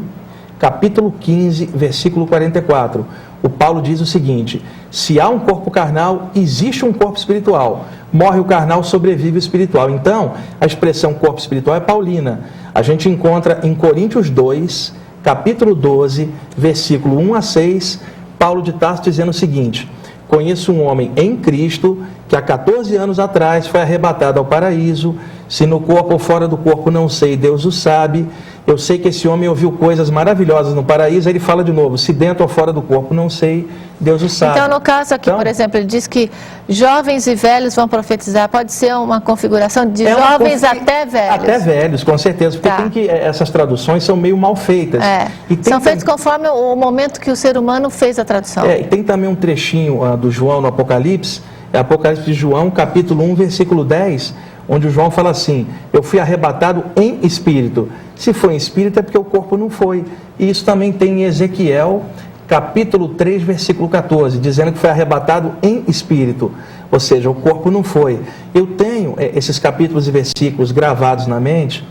[0.59, 3.03] capítulo 15, versículo 44,
[3.41, 7.85] o Paulo diz o seguinte: se há um corpo carnal, existe um corpo espiritual.
[8.13, 9.89] Morre o carnal, sobrevive o espiritual.
[9.89, 12.41] Então, a expressão corpo espiritual é paulina.
[12.73, 18.01] A gente encontra em Coríntios 2, capítulo 12, versículo 1 a 6,
[18.37, 19.89] Paulo de Tarso dizendo o seguinte:
[20.27, 25.15] Conheço um homem em Cristo que há 14 anos atrás foi arrebatado ao paraíso.
[25.47, 28.27] Se no corpo ou fora do corpo não sei, Deus o sabe.
[28.65, 31.29] Eu sei que esse homem ouviu coisas maravilhosas no paraíso.
[31.29, 33.67] Aí ele fala de novo: se dentro ou fora do corpo não sei,
[33.99, 34.57] Deus o sabe.
[34.57, 36.31] Então, no caso aqui, então, por exemplo, ele diz que
[36.67, 38.49] jovens e velhos vão profetizar.
[38.49, 40.77] Pode ser uma configuração de é jovens confi...
[40.77, 41.35] até velhos.
[41.35, 42.57] Até velhos, com certeza.
[42.57, 42.77] Porque tá.
[42.77, 45.03] tem que essas traduções são meio mal feitas.
[45.03, 45.27] É.
[45.61, 48.65] São feitas conforme o momento que o ser humano fez a tradução.
[48.65, 51.39] É, e tem também um trechinho uh, do João no Apocalipse,
[51.71, 54.33] é Apocalipse de João, capítulo 1, versículo 10
[54.67, 57.89] onde o João fala assim: Eu fui arrebatado em espírito.
[58.15, 60.05] Se foi em espírito é porque o corpo não foi.
[60.39, 62.03] E isso também tem em Ezequiel,
[62.47, 66.51] capítulo 3, versículo 14, dizendo que foi arrebatado em espírito.
[66.91, 68.19] Ou seja, o corpo não foi.
[68.53, 71.85] Eu tenho é, esses capítulos e versículos gravados na mente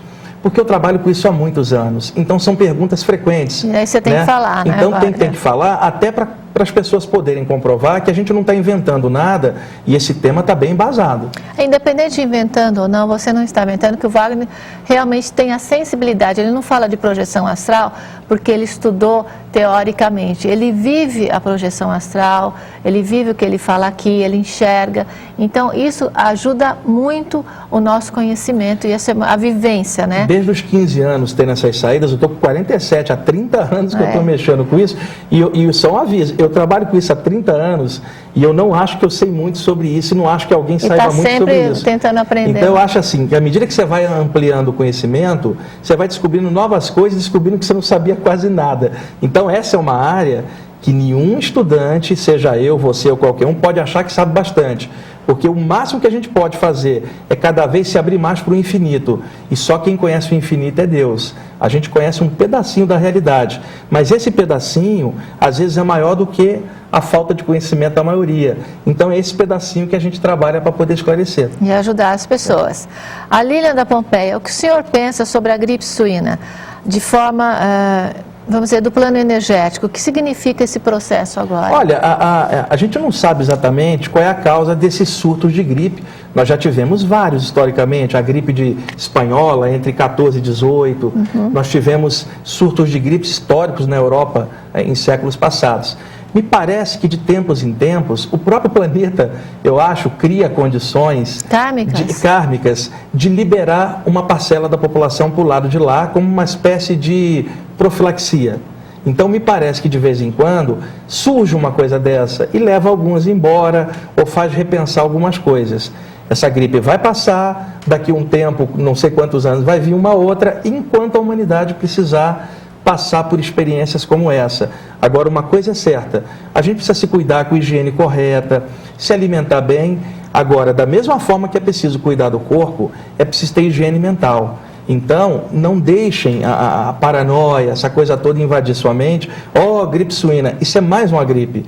[0.45, 2.13] porque eu trabalho com isso há muitos anos.
[2.15, 3.65] Então são perguntas frequentes.
[3.65, 4.21] E aí você tem né?
[4.21, 4.75] que falar, né?
[4.77, 8.33] Então tem, tem que falar até para para as pessoas poderem comprovar que a gente
[8.33, 11.29] não está inventando nada e esse tema está bem embasado.
[11.59, 14.47] Independente de inventando ou não, você não está inventando que o Wagner
[14.85, 16.41] realmente tem a sensibilidade.
[16.41, 17.93] Ele não fala de projeção astral
[18.29, 20.49] porque ele estudou teoricamente.
[20.49, 25.07] Ele vive a projeção astral, ele vive o que ele fala aqui, ele enxerga.
[25.39, 30.27] Então, isso ajuda muito o nosso conhecimento e a vivência, né?
[30.27, 34.01] Desde os 15 anos tendo essas saídas, eu estou com 47, há 30 anos que
[34.01, 34.05] é.
[34.05, 34.97] eu estou mexendo com isso,
[35.31, 38.03] e, e só um aviso, eu trabalho com isso há 30 anos
[38.35, 40.79] e eu não acho que eu sei muito sobre isso e não acho que alguém
[40.79, 41.85] saiba tá muito sobre isso.
[41.85, 42.59] tentando aprender.
[42.59, 46.09] Então eu acho assim, que à medida que você vai ampliando o conhecimento, você vai
[46.09, 48.93] descobrindo novas coisas, descobrindo que você não sabia quase nada.
[49.23, 50.45] Então essa é uma área
[50.85, 54.91] que nenhum estudante, seja eu, você ou qualquer um, pode achar que sabe bastante.
[55.27, 58.53] Porque o máximo que a gente pode fazer é cada vez se abrir mais para
[58.53, 59.23] o infinito.
[59.51, 61.35] E só quem conhece o infinito é Deus.
[61.59, 63.61] A gente conhece um pedacinho da realidade.
[63.91, 66.61] Mas esse pedacinho, às vezes, é maior do que
[66.93, 68.59] a falta de conhecimento da maioria.
[68.87, 71.51] Então é esse pedacinho que a gente trabalha para poder esclarecer.
[71.61, 72.89] E ajudar as pessoas.
[73.31, 76.39] A Lilian da Pompeia, o que o senhor pensa sobre a gripe suína?
[76.85, 77.55] De forma.
[77.55, 79.87] Uh vamos dizer, do plano energético.
[79.87, 81.75] O que significa esse processo agora?
[81.75, 85.63] Olha, a, a, a, gente não sabe exatamente qual é a causa desses surtos de
[85.63, 86.03] gripe.
[86.35, 91.07] Nós já tivemos vários historicamente, a gripe de espanhola entre 14 e 18.
[91.07, 91.51] Uhum.
[91.51, 95.97] Nós tivemos surtos de gripe históricos na Europa eh, em séculos passados.
[96.35, 99.31] Me parece que de tempos em tempos, o próprio planeta,
[99.63, 105.47] eu acho, cria condições kármicas de, kármicas de liberar uma parcela da população para o
[105.47, 107.47] lado de lá, como uma espécie de
[107.79, 108.59] profilaxia.
[109.07, 113.29] Então, me parece que de vez em quando surge uma coisa dessa e leva alguns
[113.29, 115.93] embora ou faz repensar algumas coisas.
[116.29, 120.15] Essa gripe vai passar, daqui a um tempo, não sei quantos anos, vai vir uma
[120.15, 122.51] outra, enquanto a humanidade precisar
[122.85, 124.71] passar por experiências como essa.
[125.01, 128.65] Agora, uma coisa é certa: a gente precisa se cuidar com higiene correta,
[128.99, 129.99] se alimentar bem.
[130.33, 134.59] Agora, da mesma forma que é preciso cuidar do corpo, é preciso ter higiene mental.
[134.89, 139.31] Então, não deixem a, a paranoia, essa coisa toda invadir sua mente.
[139.55, 141.65] Oh, gripe suína, isso é mais uma gripe.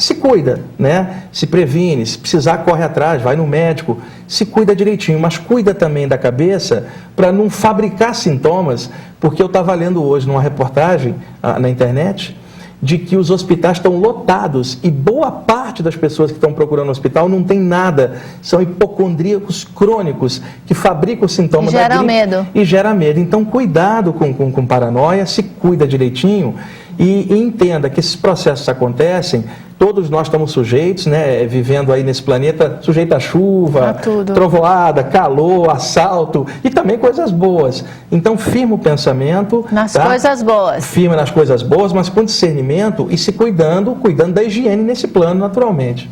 [0.00, 1.24] Se cuida, né?
[1.30, 6.08] Se previne, se precisar, corre atrás, vai no médico, se cuida direitinho, mas cuida também
[6.08, 11.68] da cabeça para não fabricar sintomas, porque eu estava lendo hoje numa reportagem ah, na
[11.68, 12.34] internet
[12.82, 16.90] de que os hospitais estão lotados e boa parte das pessoas que estão procurando o
[16.90, 18.16] hospital não tem nada.
[18.40, 22.46] São hipocondríacos crônicos que fabricam sintomas e gera da gripe medo.
[22.54, 23.20] e gera medo.
[23.20, 26.54] Então, cuidado com, com, com paranoia, se cuida direitinho
[27.00, 29.44] e, e entenda que esses processos acontecem
[29.80, 35.70] todos nós estamos sujeitos, né, vivendo aí nesse planeta, sujeito a chuva, a trovoada, calor,
[35.70, 37.82] assalto e também coisas boas.
[38.12, 39.64] Então, firma o pensamento.
[39.72, 40.04] Nas tá?
[40.04, 40.84] coisas boas.
[40.84, 45.40] Firma nas coisas boas, mas com discernimento e se cuidando, cuidando da higiene nesse plano
[45.40, 46.10] naturalmente.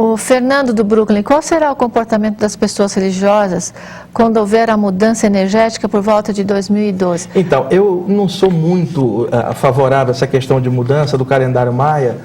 [0.00, 3.74] O Fernando do Brooklyn, qual será o comportamento das pessoas religiosas
[4.14, 7.30] quando houver a mudança energética por volta de 2012?
[7.34, 12.16] Então, eu não sou muito uh, favorável a essa questão de mudança do calendário maia,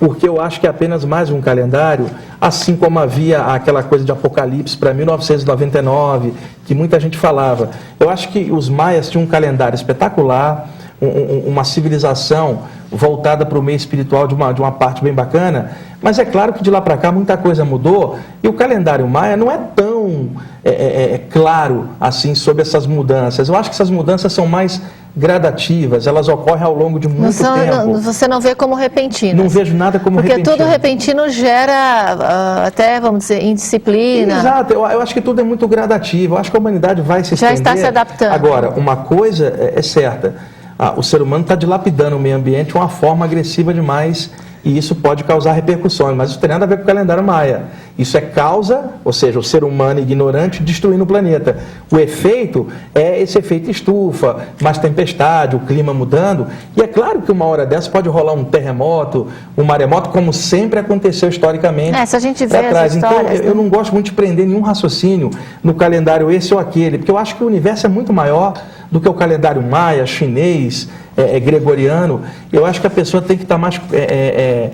[0.00, 2.06] porque eu acho que é apenas mais um calendário,
[2.40, 6.34] assim como havia aquela coisa de Apocalipse para 1999,
[6.66, 7.70] que muita gente falava.
[8.00, 10.68] Eu acho que os maias tinham um calendário espetacular,
[11.00, 15.14] um, um, uma civilização voltada para o meio espiritual de uma, de uma parte bem
[15.14, 15.70] bacana,
[16.02, 19.36] mas é claro que de lá para cá muita coisa mudou e o calendário maia
[19.36, 20.30] não é tão
[20.64, 23.48] é, é, é, claro assim sobre essas mudanças.
[23.48, 24.82] Eu acho que essas mudanças são mais
[25.14, 27.76] gradativas, elas ocorrem ao longo de muito não são, tempo.
[27.76, 29.42] Não, você não vê como repentino.
[29.42, 30.56] Não vejo nada como Porque repentino.
[30.56, 34.38] tudo repentino gera uh, até, vamos dizer, indisciplina.
[34.38, 36.34] Exato, eu, eu, acho que tudo é muito gradativo.
[36.34, 37.74] Eu acho que a humanidade vai se Já estender.
[37.74, 38.32] está se adaptando.
[38.32, 40.34] Agora, uma coisa é, é certa,
[40.78, 44.30] ah, o ser humano está dilapidando o meio ambiente de uma forma agressiva demais
[44.64, 47.64] e isso pode causar repercussões, mas isso tem nada a ver com o calendário maia.
[47.98, 51.58] Isso é causa, ou seja, o ser humano ignorante destruindo o planeta.
[51.90, 56.46] O efeito é esse efeito estufa, mais tempestade, o clima mudando.
[56.76, 59.26] E é claro que uma hora dessa pode rolar um terremoto,
[59.58, 61.96] um maremoto, como sempre aconteceu historicamente.
[61.96, 62.94] É, se a gente vê atrás.
[62.94, 63.40] Então, eu, né?
[63.42, 65.30] eu não gosto muito de prender nenhum raciocínio
[65.62, 68.54] no calendário esse ou aquele, porque eu acho que o universo é muito maior
[68.90, 72.22] do que o calendário maia, chinês, é, é, gregoriano.
[72.52, 74.70] Eu acho que a pessoa tem que estar mais, é, é,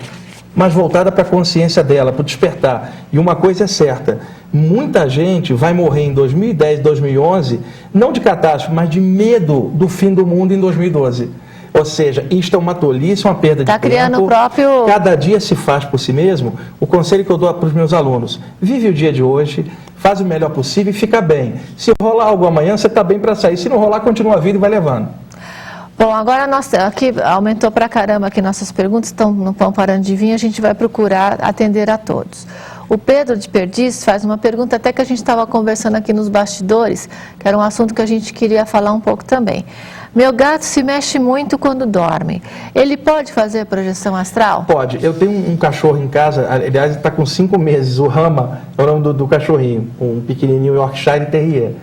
[0.55, 2.91] mais voltada para a consciência dela, para o despertar.
[3.11, 4.19] E uma coisa é certa:
[4.51, 7.59] muita gente vai morrer em 2010, 2011,
[7.93, 11.29] não de catástrofe, mas de medo do fim do mundo em 2012.
[11.71, 13.93] Ou seja, isto é uma tolice, uma perda Tá de tempo.
[13.93, 16.55] criando o próprio- Cada dia se faz por si mesmo.
[16.79, 20.19] O conselho que eu dou para os meus alunos: vive o dia de hoje, faz
[20.19, 21.53] o melhor possível e fica bem.
[21.77, 23.55] Se rolar algo amanhã, você está bem para sair.
[23.55, 25.09] Se não rolar, continua a vida e vai levando.
[25.99, 30.15] Bom, agora nós, aqui aumentou pra caramba aqui nossas perguntas, então não estão parando de
[30.15, 32.47] vir, a gente vai procurar atender a todos.
[32.87, 36.29] O Pedro de Perdiz faz uma pergunta até que a gente estava conversando aqui nos
[36.29, 39.65] bastidores, que era um assunto que a gente queria falar um pouco também.
[40.15, 42.41] Meu gato se mexe muito quando dorme.
[42.73, 44.63] Ele pode fazer projeção astral?
[44.63, 45.03] Pode.
[45.03, 47.99] Eu tenho um, cachorro em casa, aliás, está com cinco meses.
[47.99, 51.73] O Rama é o nome do, do cachorrinho, um pequenininho Yorkshire Terrier.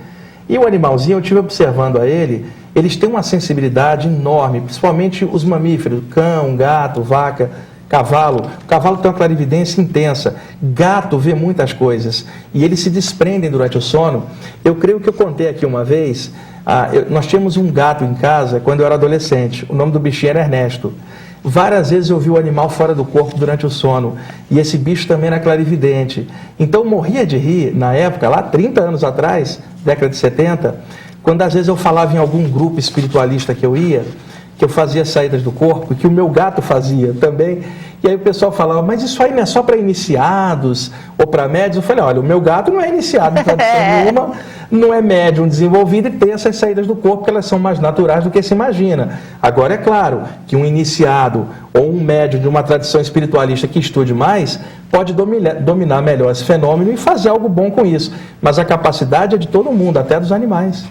[0.48, 5.42] E o animalzinho, eu estive observando a ele, eles têm uma sensibilidade enorme, principalmente os
[5.42, 7.50] mamíferos, cão, gato, vaca,
[7.88, 8.42] cavalo.
[8.62, 10.36] O cavalo tem uma clarividência intensa.
[10.62, 14.24] Gato vê muitas coisas e eles se desprendem durante o sono.
[14.62, 16.30] Eu creio que eu contei aqui uma vez,
[16.66, 19.64] ah, eu- nós tínhamos um gato em casa quando eu era adolescente.
[19.70, 20.92] O nome do bichinho era Ernesto.
[21.42, 24.16] Várias vezes eu vi o animal fora do corpo durante o sono.
[24.50, 26.28] E esse bicho também era clarividente.
[26.58, 30.74] Então morria de rir, na época, lá 30 anos atrás, década de 70,
[31.26, 34.04] quando às vezes eu falava em algum grupo espiritualista que eu ia,
[34.56, 37.64] que eu fazia saídas do corpo, que o meu gato fazia também.
[38.02, 41.48] E aí o pessoal falava, mas isso aí não é só para iniciados ou para
[41.48, 41.76] médios?
[41.76, 44.32] Eu falei, olha, o meu gato não é iniciado em tradição nenhuma,
[44.70, 48.24] não é médium desenvolvido e tem essas saídas do corpo que elas são mais naturais
[48.24, 49.20] do que se imagina.
[49.40, 54.12] Agora é claro que um iniciado ou um médium de uma tradição espiritualista que estude
[54.12, 58.12] mais pode dominar, dominar melhor esse fenômeno e fazer algo bom com isso.
[58.40, 60.84] Mas a capacidade é de todo mundo, até dos animais.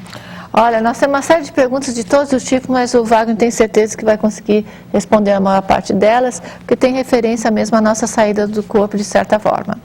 [0.58, 3.52] Olha, nós temos uma série de perguntas de todos os tipos, mas o Wagner tem
[3.52, 8.08] certeza que vai conseguir responder a maior parte delas, porque tem referência mesmo à nossa
[8.08, 9.78] saída do corpo, de certa forma.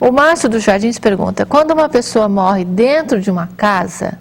[0.00, 4.18] O Márcio dos Jardins pergunta: quando uma pessoa morre dentro de uma casa,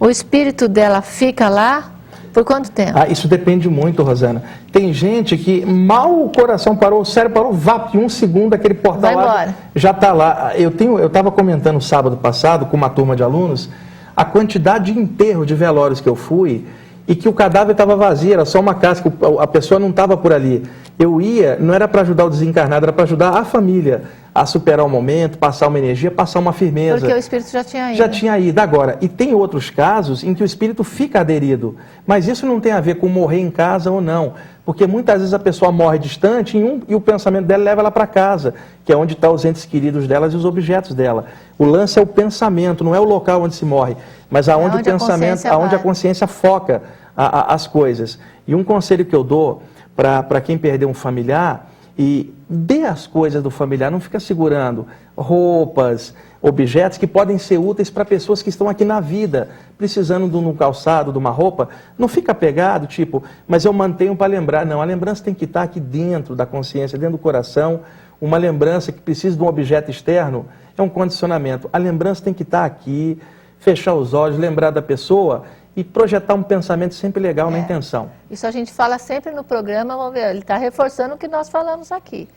[0.00, 1.92] o espírito dela fica lá
[2.32, 2.98] por quanto tempo?
[2.98, 4.42] Ah, isso depende muito, Rosana.
[4.72, 9.02] Tem gente que mal o coração parou, o cérebro parou, vap, um segundo aquele portal
[9.02, 9.54] Vai lá embora.
[9.76, 10.52] já está lá.
[10.56, 13.68] Eu tenho, eu estava comentando sábado passado com uma turma de alunos
[14.16, 16.64] a quantidade de enterro de velórios que eu fui
[17.06, 20.32] e que o cadáver estava vazio, era só uma casca, a pessoa não estava por
[20.32, 20.62] ali.
[20.98, 24.84] Eu ia, não era para ajudar o desencarnado, era para ajudar a família a superar
[24.84, 26.98] o momento, passar uma energia, passar uma firmeza.
[26.98, 27.98] Porque o espírito já tinha ido.
[27.98, 28.58] Já tinha ido.
[28.58, 31.76] Agora, e tem outros casos em que o espírito fica aderido.
[32.06, 34.34] Mas isso não tem a ver com morrer em casa ou não.
[34.64, 37.90] Porque muitas vezes a pessoa morre distante e, um- e o pensamento dela leva ela
[37.90, 41.26] para casa, que é onde estão os entes queridos delas e os objetos dela.
[41.58, 43.94] O lance é o pensamento, não é o local onde se morre,
[44.30, 45.82] mas aonde, onde a o pensamento, consciência aonde a vai.
[45.82, 46.82] consciência foca
[47.14, 48.18] a- a- as coisas.
[48.46, 49.62] E um conselho que eu dou
[49.94, 56.12] para quem perdeu um familiar, e dê as coisas do familiar, não fica segurando roupas,
[56.46, 60.54] objetos que podem ser úteis para pessoas que estão aqui na vida, precisando de um
[60.54, 61.70] calçado, de uma roupa.
[61.96, 64.66] Não fica pegado, tipo, mas eu mantenho para lembrar.
[64.66, 67.80] Não, a lembrança tem que estar aqui dentro da consciência, dentro do coração.
[68.20, 70.44] Uma lembrança que precisa de um objeto externo
[70.76, 71.70] é um condicionamento.
[71.72, 73.18] A lembrança tem que estar aqui,
[73.58, 78.10] fechar os olhos, lembrar da pessoa e projetar um pensamento sempre legal na intenção.
[78.30, 81.48] Isso a gente fala sempre no programa, vamos ver, ele está reforçando o que nós
[81.48, 82.28] falamos aqui.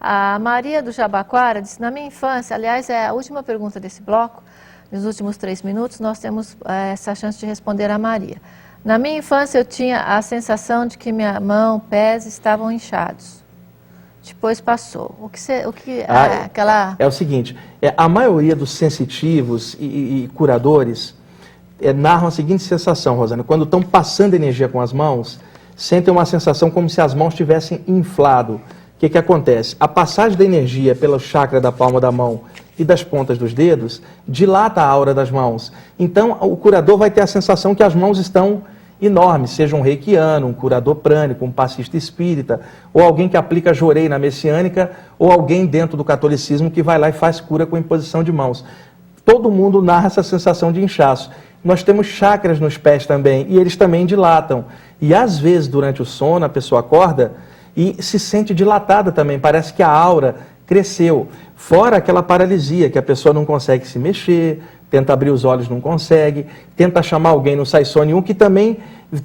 [0.00, 4.42] A Maria do Jabaquara disse, na minha infância, aliás, é a última pergunta desse bloco,
[4.92, 8.36] nos últimos três minutos, nós temos é, essa chance de responder a Maria.
[8.84, 13.44] Na minha infância, eu tinha a sensação de que minha mão, pés estavam inchados.
[14.24, 15.14] Depois passou.
[15.20, 16.96] O que, o que Ah, é, aquela...
[16.98, 21.14] É o seguinte, é, a maioria dos sensitivos e, e- e curadores
[21.80, 23.42] é, narram a seguinte sensação, Rosana.
[23.42, 25.40] Quando estão passando energia com as mãos,
[25.76, 28.60] sentem uma sensação como se as mãos tivessem inflado.
[28.96, 29.76] O que, que acontece?
[29.78, 32.40] A passagem da energia pelo chakra da palma da mão
[32.78, 35.70] e das pontas dos dedos dilata a aura das mãos.
[35.98, 38.62] Então, o curador vai ter a sensação que as mãos estão
[39.00, 42.62] enormes, seja um reikiano, um curador prânico, um passista espírita,
[42.94, 47.10] ou alguém que aplica jorei na messiânica, ou alguém dentro do catolicismo que vai lá
[47.10, 48.64] e faz cura com imposição de mãos.
[49.26, 51.30] Todo mundo narra essa sensação de inchaço.
[51.62, 54.64] Nós temos chakras nos pés também, e eles também dilatam.
[54.98, 57.32] E às vezes, durante o sono, a pessoa acorda
[57.76, 61.28] e se sente dilatada também, parece que a aura cresceu.
[61.54, 65.80] Fora aquela paralisia, que a pessoa não consegue se mexer, tenta abrir os olhos, não
[65.80, 66.46] consegue,
[66.76, 68.78] tenta chamar alguém, não sai som nenhum, que também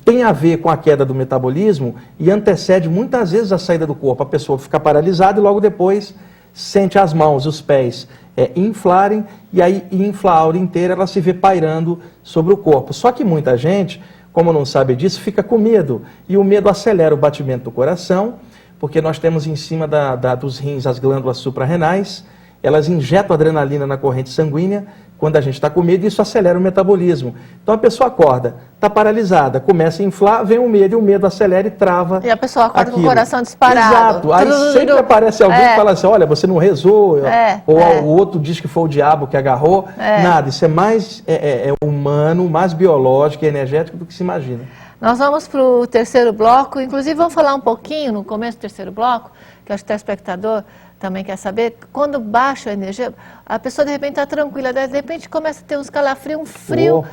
[0.04, 3.96] tem a ver com a queda do metabolismo e antecede muitas vezes a saída do
[3.96, 4.24] corpo.
[4.24, 6.14] A pessoa fica paralisada e logo depois
[6.54, 11.20] sente as mãos, os pés é, inflarem e aí infla a aura inteira, ela se
[11.20, 12.94] vê pairando sobre o corpo.
[12.94, 14.02] Só que muita gente,
[14.34, 16.02] como não sabe disso, fica com medo.
[16.28, 18.36] E o medo acelera o batimento do coração,
[18.80, 22.24] porque nós temos em cima da- da- dos rins as glândulas suprarrenais,
[22.64, 24.86] elas injetam adrenalina na corrente sanguínea
[25.22, 27.36] quando a gente está com medo isso acelera o metabolismo.
[27.62, 31.28] Então a pessoa acorda, está paralisada, começa a inflar, vem o medo e o medo
[31.28, 32.22] acelera e trava.
[32.24, 33.08] E a pessoa acorda com o aquilo.
[33.08, 33.94] coração disparado.
[34.30, 34.34] Exato.
[34.34, 35.70] Aí sempre aparece alguém É.
[35.70, 38.02] que fala assim: olha, você não rezou, É, ou é.
[38.02, 39.88] o outro diz que foi o diabo que agarrou.
[39.96, 40.24] É.
[40.24, 44.64] Nada, isso é mais é, é- humano, mais biológico e energético do que se imagina.
[45.00, 48.92] Nós vamos para o terceiro bloco, inclusive vamos falar um pouquinho no começo do terceiro
[48.92, 49.32] bloco,
[49.64, 50.64] que acho que o telespectador
[51.02, 53.14] também quer saber, quando baixa a energia,
[53.46, 57.00] a pessoa de repente está tranquila, de repente começa a ter uns calafrios, um frio,
[57.00, 57.06] Oh.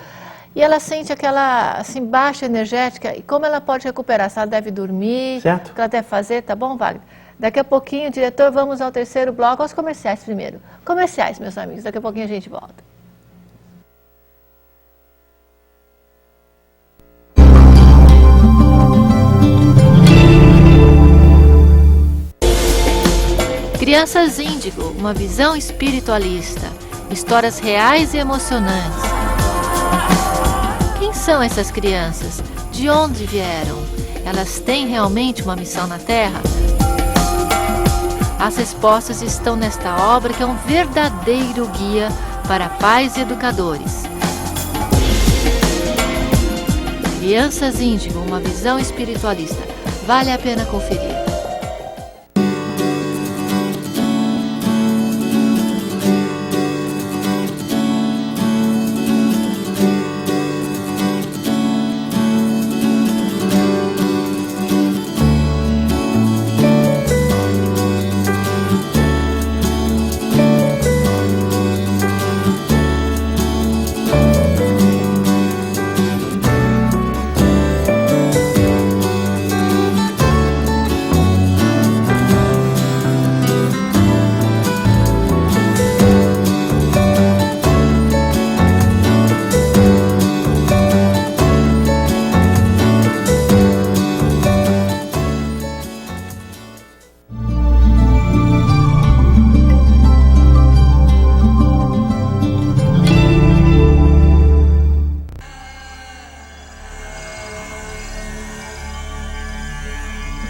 [0.55, 4.29] e ela sente aquela assim, baixa energética, e como ela pode recuperar?
[4.31, 5.71] Se ela deve dormir, Certo.
[5.71, 7.03] o que ela deve fazer, tá bom, Wagner?
[7.39, 10.61] Daqui a pouquinho, diretor, vamos ao terceiro bloco, aos comerciais primeiro.
[10.85, 12.75] Comerciais, meus amigos, daqui a pouquinho a gente volta.
[23.89, 26.71] Crianças Índigo, uma visão espiritualista,
[27.11, 29.01] histórias reais e emocionantes.
[30.99, 32.43] Quem são essas crianças?
[32.71, 33.83] De onde vieram?
[34.27, 36.39] Elas têm realmente uma missão na Terra?
[38.39, 42.11] As respostas estão nesta obra que é um verdadeiro guia
[42.47, 44.03] para pais e educadores.
[47.21, 49.63] Crianças Índigo, uma visão espiritualista.
[50.07, 51.28] Vale a pena conferir.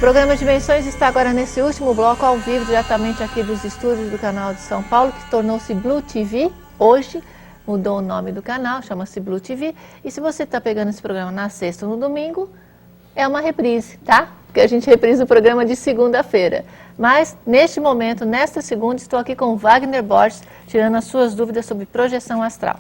[0.09, 4.55] Programa Dimensões está agora nesse último bloco ao vivo, diretamente aqui dos estúdios do canal
[4.55, 6.51] de São Paulo, que tornou-se Blue TV.
[6.79, 7.23] Hoje
[7.67, 9.75] mudou o nome do canal, chama-se Blue TV.
[10.03, 12.49] E se você está pegando esse programa na sexta ou no domingo,
[13.15, 14.31] é uma reprise, tá?
[14.47, 16.65] Porque a gente reprisa o programa de segunda-feira.
[16.97, 21.85] Mas, neste momento, nesta segunda, estou aqui com Wagner Borges, tirando as suas dúvidas sobre
[21.85, 22.79] projeção astral.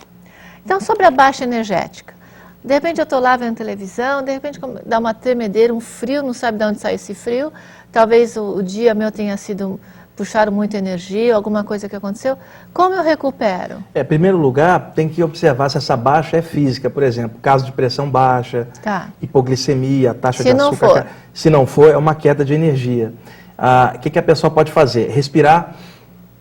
[0.65, 2.18] Então, sobre a baixa energética.
[2.65, 6.33] De repente eu estou lá vendo televisão, de repente dá uma tremedeira, um frio, não
[6.35, 7.53] sabe de onde sai esse frio.
[7.93, 9.81] Talvez o, o dia meu tenha sido,
[10.17, 12.37] puxaram muita energia, alguma coisa que aconteceu.
[12.75, 13.77] Como eu recupero?
[13.95, 17.65] É, em primeiro lugar, tem que observar se essa baixa é física, por exemplo, caso
[17.65, 19.09] de pressão baixa, Tá.
[19.23, 20.87] hipoglicemia, taxa Se de não açúcar.
[20.89, 20.95] for.
[21.03, 23.13] ca- Se não for, é uma queda de energia.
[23.57, 25.09] Ah, O que, que a pessoa pode fazer?
[25.11, 25.75] Respirar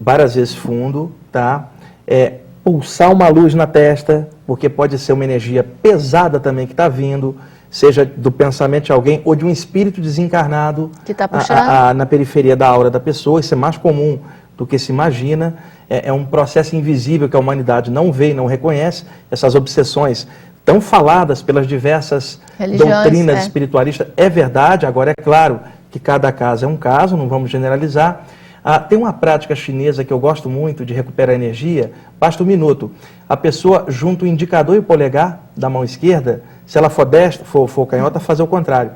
[0.01, 1.68] várias vezes fundo, tá?
[2.07, 6.87] É, pulsar uma luz na testa, porque pode ser uma energia pesada também que está
[6.87, 7.35] vindo.
[7.69, 12.05] seja do pensamento de alguém ou de um espírito desencarnado Que tá a- a- na
[12.05, 13.41] periferia da aura da pessoa.
[13.41, 14.19] Isso é mais comum
[14.57, 15.55] do que se imagina.
[15.89, 19.03] É, é um processo invisível que a humanidade não vê e não reconhece.
[19.29, 20.25] Essas obsessões
[20.63, 23.41] tão faladas pelas diversas Religiões, doutrinas é.
[23.41, 24.85] espiritualistas é verdade.
[24.85, 25.59] Agora, é claro
[25.91, 28.25] que cada caso é um caso, não vamos generalizar.
[28.70, 31.93] Ah, tem uma prática chinesa que eu gosto muito de recuperar energia.
[32.20, 32.91] Basta um minuto.
[33.30, 37.45] A pessoa junta o indicador e o polegar da mão esquerda, se ela for destra,
[37.45, 38.91] for, for canhota, fazer o contrário.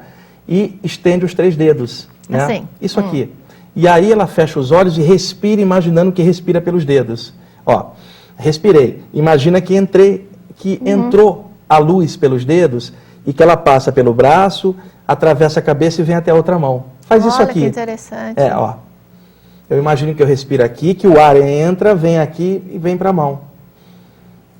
[0.45, 2.09] E estende os três dedos.
[2.28, 2.43] Né?
[2.43, 2.67] Assim.
[2.82, 3.32] Isso aqui.
[3.74, 7.34] E aí ela fecha os olhos e respira, imaginando que respira pelos dedos.
[7.65, 7.91] Ó,
[8.36, 9.01] respirei.
[9.13, 12.91] Imagina que entrei, que entrou a luz pelos dedos
[13.26, 14.76] e que ela passa pelo braço,
[15.07, 16.88] atravessa a cabeça e vem até a outra mão.
[17.03, 17.61] Faz isso Olha aqui.
[17.61, 18.38] que interessante.
[18.38, 18.90] É, ó.
[19.72, 23.09] Eu imagino que eu respiro aqui, que o ar entra, vem aqui e vem para
[23.11, 23.39] a mão.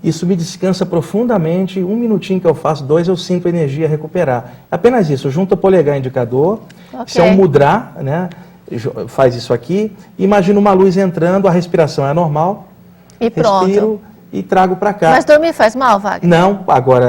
[0.02, 1.84] Isso me descansa profundamente.
[1.84, 4.54] Um minutinho que eu faço, dois, eu sinto a energia recuperar.
[4.72, 5.30] Apenas isso.
[5.30, 6.62] Junta o polegar indicador.
[6.94, 7.04] Ok.
[7.08, 8.30] Isso é um mudra, né?
[9.08, 9.92] Faz isso aqui.
[10.18, 12.70] Imagina uma luz entrando, a respiração é normal.
[13.20, 13.66] E pronto.
[13.66, 14.02] Respiro
[14.32, 15.10] e trago para cá.
[15.10, 16.30] Mas dormir faz mal, Wagner?
[16.40, 17.08] Não, agora,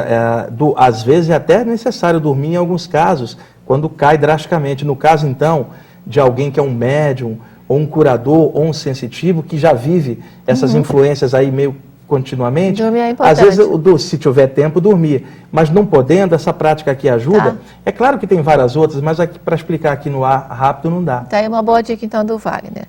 [0.49, 4.85] é, do- às vezes é até necessário dormir em alguns casos, quando cai drasticamente.
[4.85, 5.67] No caso, então,
[6.05, 7.39] de alguém que é um médium,
[7.69, 11.75] ou um curador, ou um sensitivo, que já vive essas influências aí meio
[12.07, 12.83] continuamente.
[12.83, 12.89] Uhum.
[12.89, 13.45] Dormir é Às importante.
[13.45, 15.27] vezes, o do- se tiver tempo, dormir.
[15.51, 17.53] Mas não podendo, essa prática aqui ajuda.
[17.53, 17.57] Tá.
[17.87, 21.21] É claro que tem várias outras, mas para explicar aqui no ar rápido não dá.
[21.21, 22.87] Tá aí uma boa dica então do Wagner.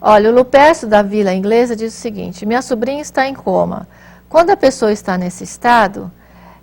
[0.00, 3.86] Olha, o Lupercio da Vila Inglesa diz o seguinte: minha sobrinha está em coma.
[4.28, 6.10] Quando a pessoa está nesse estado,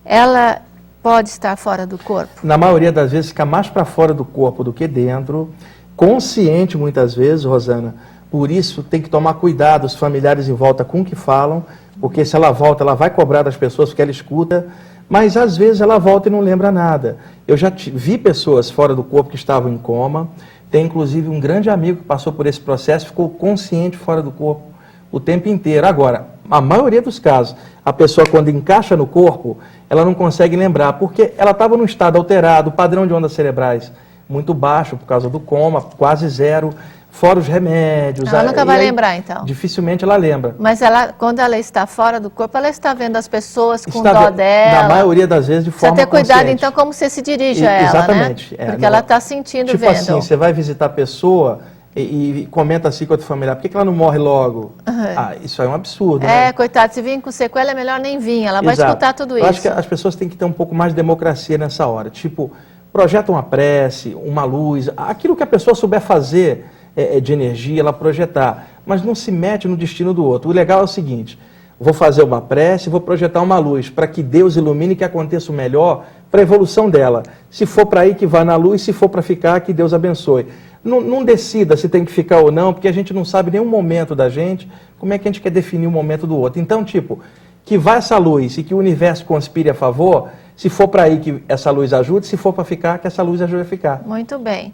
[0.05, 0.61] ela
[1.03, 2.31] pode estar fora do corpo.
[2.43, 5.49] na maioria das vezes, fica mais para fora do corpo do que dentro,
[5.97, 7.95] consciente muitas vezes, Rosana.
[8.29, 11.65] Por isso, tem que tomar cuidado os familiares em volta com o que falam,
[11.99, 14.67] porque se ela volta, ela vai cobrar das pessoas porque ela escuta,
[15.09, 17.17] mas às vezes ela volta e não lembra nada.
[17.47, 20.29] Eu já vi pessoas fora do corpo que estavam em coma,
[20.69, 24.63] tem inclusive um grande amigo que passou por esse processo, ficou consciente fora do corpo
[25.11, 25.87] o tempo inteiro.
[25.87, 29.57] Agora, a maioria dos casos, a pessoa quando encaixa no corpo,
[29.89, 33.91] ela não consegue lembrar, porque ela estava num estado alterado, o padrão de ondas cerebrais
[34.29, 36.71] muito baixo por causa do coma, quase zero,
[37.09, 38.31] fora os remédios.
[38.31, 39.45] Ela nunca vai aí, lembrar, então.
[39.45, 40.55] Dificilmente ela lembra.
[40.59, 44.13] Mas ela, quando ela está fora do corpo, ela está vendo as pessoas com Está
[44.13, 44.83] dó dela.
[44.83, 46.53] Na maioria das vezes de forma ter cuidado, consciente.
[46.53, 48.51] então, como você se dirige E- a ela, Exatamente.
[48.55, 48.57] né?
[48.59, 49.91] é, Porque não- ela está sentindo, tipo vendo.
[49.91, 51.59] assim, você vai visitar a pessoa
[51.95, 54.75] e, e comenta assim com a tua familiar, por que, que ela não morre logo?
[54.85, 56.49] Ah, isso é um absurdo, né?
[56.49, 58.43] É, coitado, se vir com sequela, é melhor nem vir.
[58.43, 58.89] Ela vai Exato.
[58.91, 59.49] escutar tudo Eu isso.
[59.49, 62.11] acho que as pessoas têm que ter um pouco mais de democracia nessa hora.
[62.11, 62.51] Tipo,
[62.97, 67.79] projeta uma prece, uma luz, aquilo que a pessoa souber fazer é, é, de energia,
[67.79, 68.69] ela projetar.
[68.87, 70.49] Mas não se mete no destino do outro.
[70.49, 71.37] O legal é o seguinte:
[71.79, 75.55] vou fazer uma prece, vou projetar uma luz para que Deus ilumine que aconteça o
[75.55, 77.21] melhor para a evolução dela.
[77.51, 80.47] Se for para ir, que vá na luz, se for para ficar, que Deus abençoe.
[80.83, 83.65] Não, não decida se tem que ficar ou não, porque a gente não sabe nenhum
[83.65, 84.67] momento da gente,
[84.97, 86.59] como é que a gente quer definir o momento do outro.
[86.59, 87.19] Então, tipo,
[87.63, 91.21] que vá essa luz e que o universo conspire a favor, se for para ir
[91.21, 94.01] que essa luz ajude, se for para ficar, que essa luz ajude a ficar.
[94.03, 94.73] Muito bem.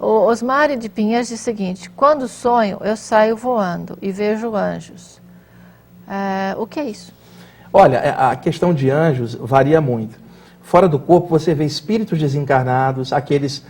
[0.00, 5.20] O Osmari de Pinheiros diz o seguinte: quando sonho, eu saio voando e vejo anjos.
[6.08, 7.12] É, o que é isso?
[7.70, 10.18] Olha, é, a questão de anjos varia muito.
[10.62, 13.62] Fora do corpo você vê espíritos desencarnados, aqueles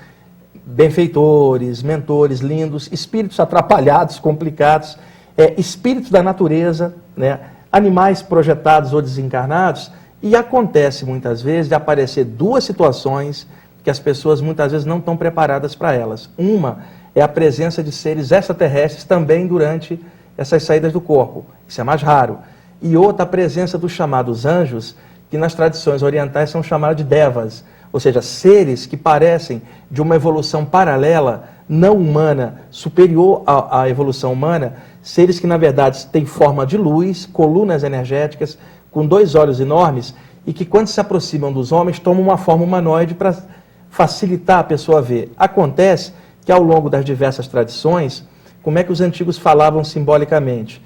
[0.64, 4.96] benfeitores, mentores lindos, espíritos atrapalhados, complicados,
[5.36, 7.40] é, espíritos da natureza, né,
[7.72, 9.90] animais projetados ou desencarnados,
[10.22, 13.46] e acontece muitas vezes de aparecer duas situações
[13.82, 16.28] que as pessoas muitas vezes não estão preparadas para elas.
[16.36, 16.80] Uma
[17.14, 20.00] é a presença de seres extraterrestres também durante
[20.36, 21.46] essas saídas do corpo.
[21.66, 22.38] Isso é mais raro.
[22.80, 24.94] E outra, a presença dos chamados anjos,
[25.30, 30.16] que nas tradições orientais são chamados de devas, ou seja, seres que parecem de uma
[30.16, 36.66] evolução paralela, não humana, superior à, à evolução humana, seres que na verdade têm forma
[36.66, 38.58] de luz, colunas energéticas,
[38.91, 40.14] com dois olhos enormes
[40.47, 43.36] e que quando se aproximam dos homens tomam uma forma humanoide para
[43.91, 45.32] facilitar a pessoa a ver.
[45.36, 46.12] Acontece
[46.45, 48.26] que ao longo das diversas tradições,
[48.62, 50.82] como é que os antigos falavam simbolicamente?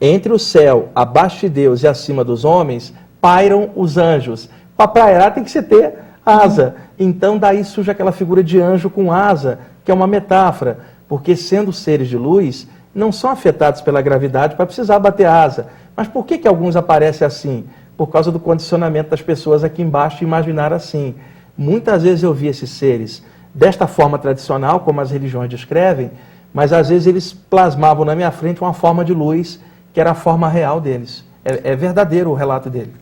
[0.00, 4.48] Entre o céu, abaixo de Deus e acima dos homens, pairam os anjos.
[4.76, 5.94] Para pairar tem que se ter
[6.24, 6.76] asa.
[6.98, 10.78] Então daí surge aquela figura de anjo com asa, que é uma metáfora,
[11.08, 15.68] porque sendo seres de luz, não são afetados pela gravidade para precisar bater asa.
[15.96, 17.64] Mas por que, que alguns aparecem assim?
[17.96, 21.14] Por causa do condicionamento das pessoas aqui embaixo imaginar assim.
[21.56, 23.22] Muitas vezes eu vi esses seres
[23.54, 26.10] desta forma tradicional, como as religiões descrevem,
[26.52, 29.60] mas às vezes eles plasmavam na minha frente uma forma de luz
[29.92, 31.24] que era a forma real deles.
[31.44, 32.94] É, é verdadeiro o relato dele.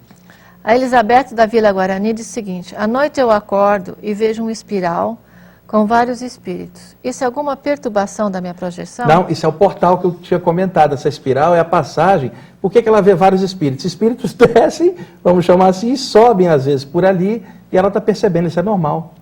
[0.63, 4.51] A Elizabeth da Vila Guarani diz o seguinte: à noite eu acordo e vejo um
[4.51, 5.19] espiral
[5.69, 6.97] com vários espíritos.
[7.05, 9.07] Isso é alguma perturbação da minha projeção?
[9.07, 10.95] Não, isso é o portal que eu tinha comentado.
[10.95, 12.33] Essa espiral é a passagem.
[12.61, 13.85] Por que, que ela vê vários espíritos?
[13.85, 18.49] Espíritos descem, vamos chamar assim, e sobem às vezes por ali e ela está percebendo,
[18.49, 19.13] isso é normal.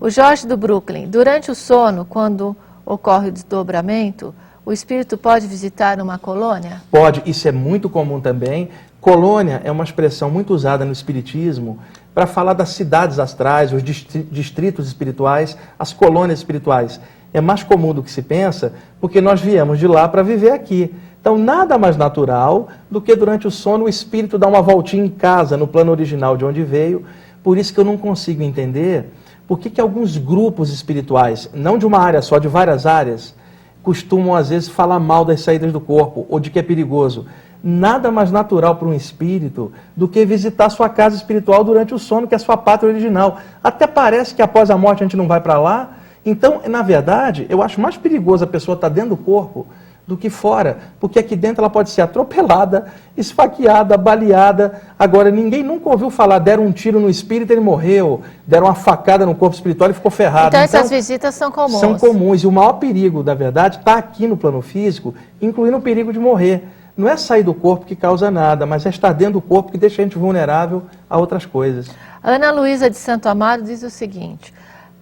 [0.00, 4.34] O Jorge do Brooklyn, durante o sono, quando ocorre o desdobramento,
[4.64, 6.80] o espírito pode visitar uma colônia?
[6.90, 8.70] Pode, isso é muito comum também.
[9.00, 11.78] Colônia é uma expressão muito usada no Espiritismo
[12.14, 17.00] para falar das cidades astrais, os distritos espirituais, as colônias espirituais.
[17.32, 20.92] É mais comum do que se pensa, porque nós viemos de lá para viver aqui.
[21.20, 25.08] Então, nada mais natural do que durante o sono o espírito dar uma voltinha em
[25.08, 27.04] casa, no plano original de onde veio.
[27.42, 29.10] Por isso que eu não consigo entender
[29.46, 33.34] por que, que alguns grupos espirituais, não de uma área só, de várias áreas,
[33.82, 37.26] costumam às vezes falar mal das saídas do corpo ou de que é perigoso
[37.62, 42.26] nada mais natural para um espírito do que visitar sua casa espiritual durante o sono,
[42.26, 43.38] que é a sua pátria original.
[43.62, 45.90] Até parece que após a morte a gente não vai para lá.
[46.24, 49.66] Então, na verdade, eu acho mais perigoso a pessoa estar tá dentro do corpo
[50.06, 52.86] do que fora, porque aqui dentro ela pode ser atropelada,
[53.16, 54.80] esfaqueada, baleada.
[54.98, 58.74] Agora, ninguém nunca ouviu falar, deram um tiro no espírito e ele morreu, deram uma
[58.74, 60.48] facada no corpo espiritual e ficou ferrado.
[60.48, 61.78] Então, então, essas visitas são comuns.
[61.78, 65.80] São comuns, e o maior perigo, na verdade, está aqui no plano físico, incluindo o
[65.80, 66.64] perigo de morrer
[66.96, 69.78] não é sair do corpo que causa nada, mas é estar dentro do corpo que
[69.78, 71.90] deixa a gente vulnerável a outras coisas.
[72.22, 74.52] Ana Luísa de Santo Amaro diz o seguinte: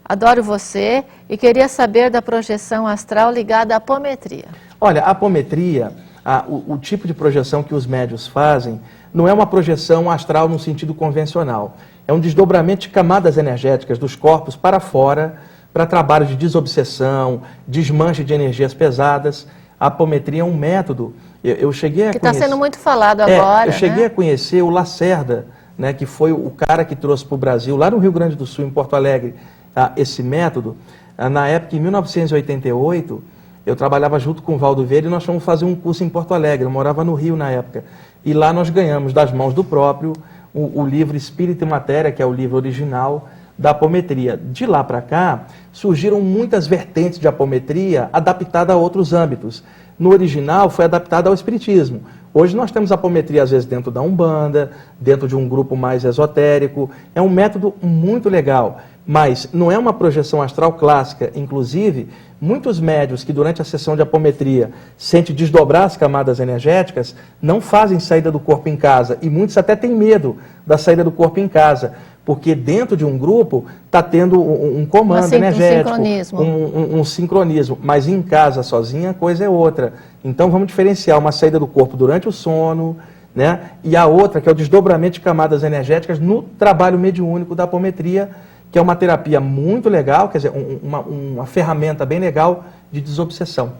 [0.05, 4.47] Adoro você e queria saber da projeção astral ligada à apometria.
[4.81, 5.93] Olha, a apometria,
[6.25, 8.81] a, o, o tipo de projeção que os médios fazem,
[9.13, 11.77] não é uma projeção astral no sentido convencional.
[12.07, 15.37] É um desdobramento de camadas energéticas dos corpos para fora,
[15.75, 19.47] para trabalho de desobsessão, desmanche de energias pesadas.
[19.79, 22.47] A apometria é um método eu, eu cheguei a que está conhecer...
[22.47, 23.69] sendo muito falado é, agora.
[23.69, 24.07] Eu cheguei né?
[24.07, 27.91] a conhecer o Lacerda, né, que foi o cara que trouxe para o Brasil, lá
[27.91, 29.35] no Rio Grande do Sul, em Porto Alegre,
[29.75, 30.77] ah, esse método.
[31.17, 33.23] Ah, na época, em 1988,
[33.65, 36.35] eu trabalhava junto com o Valdo Verde e nós fomos fazer um curso em Porto
[36.35, 36.67] Alegre.
[36.67, 37.85] Eu morava no Rio na época.
[38.25, 40.15] E lá nós ganhamos das mãos do próprio
[40.53, 44.37] o, o livro Espírito e Matéria, que é o livro original da apometria.
[44.37, 49.63] De lá para cá, surgiram muitas vertentes de apometria adaptada a outros âmbitos
[49.99, 52.03] no original foi adaptada ao espiritismo.
[52.33, 54.71] Hoje nós temos apometria às vezes dentro da Umbanda,
[55.01, 56.91] dentro de um grupo mais esotérico.
[57.15, 61.33] É um método muito legal, mas não é uma projeção astral clássica.
[61.35, 62.09] Inclusive,
[62.41, 67.99] muitos médios que durante a sessão de apometria sentem desdobrar as camadas energéticas não fazem
[67.99, 70.37] saída do corpo em casa e muitos até têm medo
[70.67, 71.95] da saída do corpo em casa,
[72.29, 76.43] porque dentro de um grupo está tendo um, um comando assim, energético, um sincronismo.
[76.43, 79.95] Um, um, um, sincronismo, mas em casa sozinha a coisa é outra.
[80.23, 82.99] Então vamos diferenciar uma saída do corpo durante o sono,
[83.35, 83.71] né?
[83.83, 88.29] E a outra que é o desdobramento de camadas energéticas no trabalho mediúnico da apometria,
[88.71, 90.53] que é uma terapia muito legal, quer dizer,
[90.83, 92.63] uma, uma ferramenta bem legal
[92.93, 93.73] de desobsessão.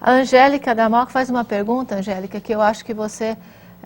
[0.00, 3.36] A Angélica da Moca faz uma pergunta, Angélica, que eu acho que você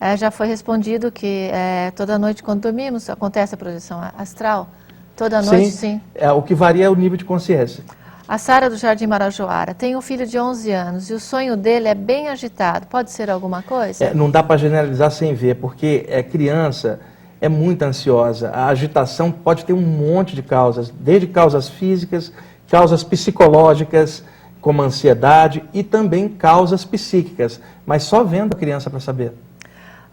[0.01, 4.69] é, já foi respondido que é, toda noite quando dormimos acontece a projeção astral?
[5.17, 5.77] Toda noite, sim.
[5.77, 6.01] sim.
[6.15, 7.83] É, o que varia é o nível de consciência.
[8.29, 11.89] A Sara do Jardim Marajoara tem um filho de 11 anos e o sonho dele
[11.89, 12.87] é bem agitado.
[12.87, 14.05] Pode ser alguma coisa?
[14.05, 17.01] É, não dá para generalizar sem ver, porque é criança
[17.41, 18.51] é muito ansiosa.
[18.51, 22.33] A agitação pode ter um monte de causas, desde causas físicas,
[22.69, 24.23] causas psicológicas,
[24.61, 27.61] como ansiedade, e também causas psíquicas.
[27.87, 29.33] Mas só vendo a criança para saber.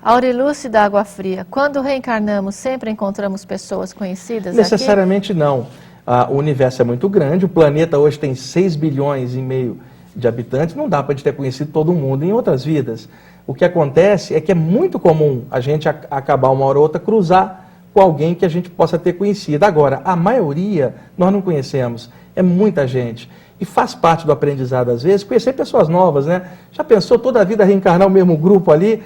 [0.06, 5.39] Auriluce da Água Fria, quando reencarnamos, sempre encontramos pessoas conhecidas Necessariamente aqui?
[5.39, 5.66] não.
[6.06, 9.80] Ah, o universo é muito grande, o planeta hoje tem 6 bilhões e meio
[10.16, 13.10] de habitantes, não dá para a gente ter conhecido todo mundo em outras vidas.
[13.47, 16.99] O que acontece é que é muito comum a gente acabar uma hora ou outra
[16.99, 19.64] cruzar com alguém que a gente possa ter conhecido.
[19.64, 23.28] Agora, a maioria nós não conhecemos, é muita gente.
[23.60, 26.43] E faz parte do aprendizado, às vezes, conhecer pessoas novas, né?
[26.72, 29.01] Já pensou toda a vida reencarnar o mesmo grupo ali?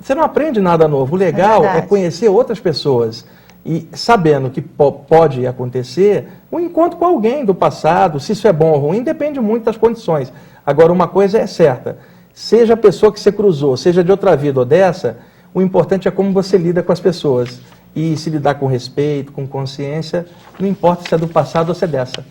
[0.00, 1.14] Você não aprende nada novo.
[1.14, 3.24] O legal é, é conhecer outras pessoas.
[3.64, 8.70] E sabendo que pode acontecer, um encontro com alguém do passado, se isso é bom
[8.70, 10.32] ou ruim, depende muito das condições.
[10.64, 11.98] Agora, uma coisa é certa:
[12.32, 15.18] seja a pessoa que você cruzou, seja de outra vida ou dessa,
[15.52, 17.60] o importante é como você lida com as pessoas.
[17.94, 20.26] E se lidar com respeito, com consciência,
[20.60, 22.24] não importa se é do passado ou se é dessa.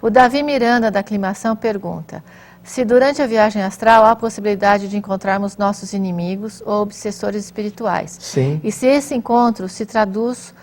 [0.00, 2.24] O Davi Miranda, da Aclimação, pergunta:
[2.64, 8.16] se durante a viagem astral há a possibilidade de encontrarmos nossos inimigos ou obsessores espirituais.
[8.20, 8.60] Sim.
[8.62, 10.54] E se esse encontro se traduz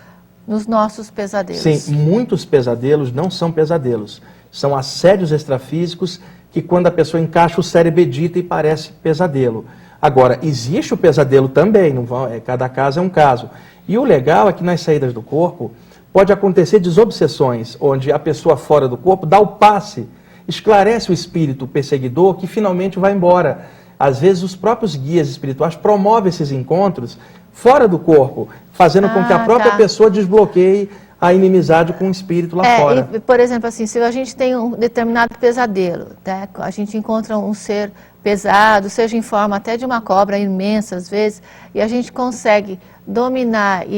[0.46, 1.62] nos nossos pesadelos.
[1.62, 4.20] Sim, muitos pesadelos não são pesadelos.
[4.50, 6.20] São assédios extrafísicos
[6.50, 9.64] que quando a pessoa encaixa o cérebro edita e parece pesadelo.
[10.02, 13.50] Agora, existe o pesadelo também, não vão, é, cada caso é um caso.
[13.86, 15.70] E o legal é que nas saídas do corpo
[16.12, 20.08] pode acontecer desobsessões, onde a pessoa fora do corpo dá o passe,
[20.50, 23.66] esclarece o espírito perseguidor que finalmente vai embora.
[23.98, 27.18] Às vezes os próprios guias espirituais promovem esses encontros
[27.52, 29.76] fora do corpo, fazendo ah, com que a ah, própria tá.
[29.76, 30.90] pessoa desbloqueie
[31.20, 33.08] a inimizade com o espírito lá é, fora.
[33.12, 37.36] E, por exemplo, assim, se a gente tem um determinado pesadelo, né, a gente encontra
[37.36, 37.92] um ser
[38.22, 41.42] pesado, seja em forma até de uma cobra imensa às vezes,
[41.74, 43.90] e a gente consegue dominar e,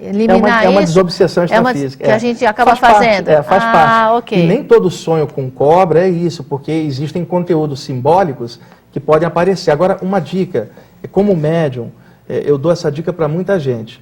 [0.00, 0.66] e eliminar é uma, isso.
[0.66, 2.02] É uma desobsessão extrafísica.
[2.02, 2.18] É que a é.
[2.18, 3.26] gente acaba faz fazendo.
[3.26, 4.18] Parte, é, faz ah, parte.
[4.18, 4.44] Okay.
[4.44, 8.60] E nem todo sonho com cobra é isso, porque existem conteúdos simbólicos
[8.92, 9.70] que podem aparecer.
[9.70, 10.70] Agora, uma dica,
[11.02, 11.90] é como médium,
[12.28, 14.00] é, eu dou essa dica para muita gente.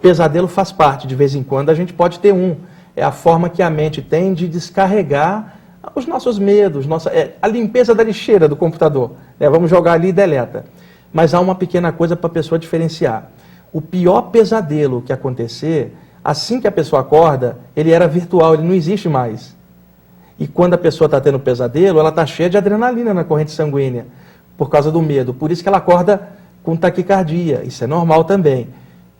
[0.00, 2.56] Pesadelo faz parte, de vez em quando a gente pode ter um.
[2.94, 5.55] É a forma que a mente tem de descarregar
[5.94, 9.12] os nossos medos, nossa, é, a limpeza da lixeira do computador.
[9.38, 9.48] Né?
[9.48, 10.64] Vamos jogar ali e deleta.
[11.12, 13.30] Mas há uma pequena coisa para a pessoa diferenciar.
[13.72, 18.74] O pior pesadelo que acontecer, assim que a pessoa acorda, ele era virtual, ele não
[18.74, 19.54] existe mais.
[20.38, 24.06] E quando a pessoa está tendo pesadelo, ela está cheia de adrenalina na corrente sanguínea,
[24.56, 25.32] por causa do medo.
[25.32, 26.28] Por isso que ela acorda
[26.62, 27.62] com taquicardia.
[27.64, 28.68] Isso é normal também.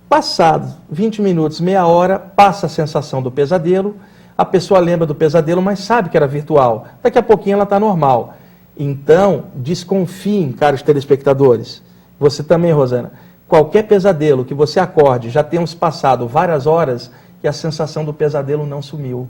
[0.09, 3.97] Passados 20 minutos, meia hora, passa a sensação do pesadelo,
[4.37, 6.87] a pessoa lembra do pesadelo, mas sabe que era virtual.
[7.03, 8.35] Daqui a pouquinho ela está normal.
[8.77, 11.83] Então, desconfiem, caros telespectadores.
[12.19, 13.13] Você também, Rosana.
[13.49, 17.11] Qualquer pesadelo que você acorde, já temos passado várias horas
[17.43, 19.29] e a sensação do pesadelo não sumiu.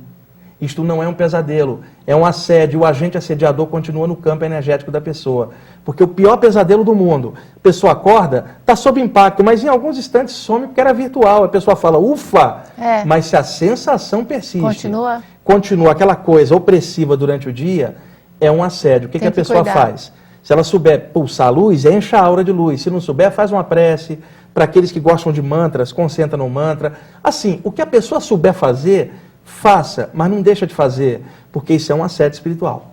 [0.58, 2.80] Isto não é um pesadelo, é um assédio.
[2.80, 5.50] O agente assediador continua no campo energético da pessoa.
[5.84, 9.98] Porque o pior pesadelo do mundo, a pessoa acorda, está sob impacto, mas em alguns
[9.98, 11.44] instantes some porque era virtual.
[11.44, 12.62] A pessoa fala, ufa!
[12.78, 13.04] É.
[13.04, 15.22] Mas se a sensação persiste, continua.
[15.44, 17.96] continua aquela coisa opressiva durante o dia,
[18.40, 19.08] é um assédio.
[19.08, 19.74] O que, que a pessoa cuidar.
[19.74, 20.12] faz?
[20.42, 22.80] Se ela souber pulsar a luz, enche a aura de luz.
[22.80, 24.18] Se não souber, faz uma prece.
[24.54, 26.94] Para aqueles que gostam de mantras, concentra no mantra.
[27.22, 29.12] Assim, o que a pessoa souber fazer
[29.46, 32.92] faça, mas não deixa de fazer, porque isso é um assédio espiritual.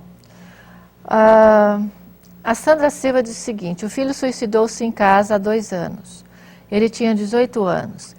[1.04, 1.90] Uh,
[2.44, 6.24] a Sandra Silva diz o seguinte: o filho suicidou-se em casa há dois anos.
[6.72, 8.16] Ele tinha 18 anos.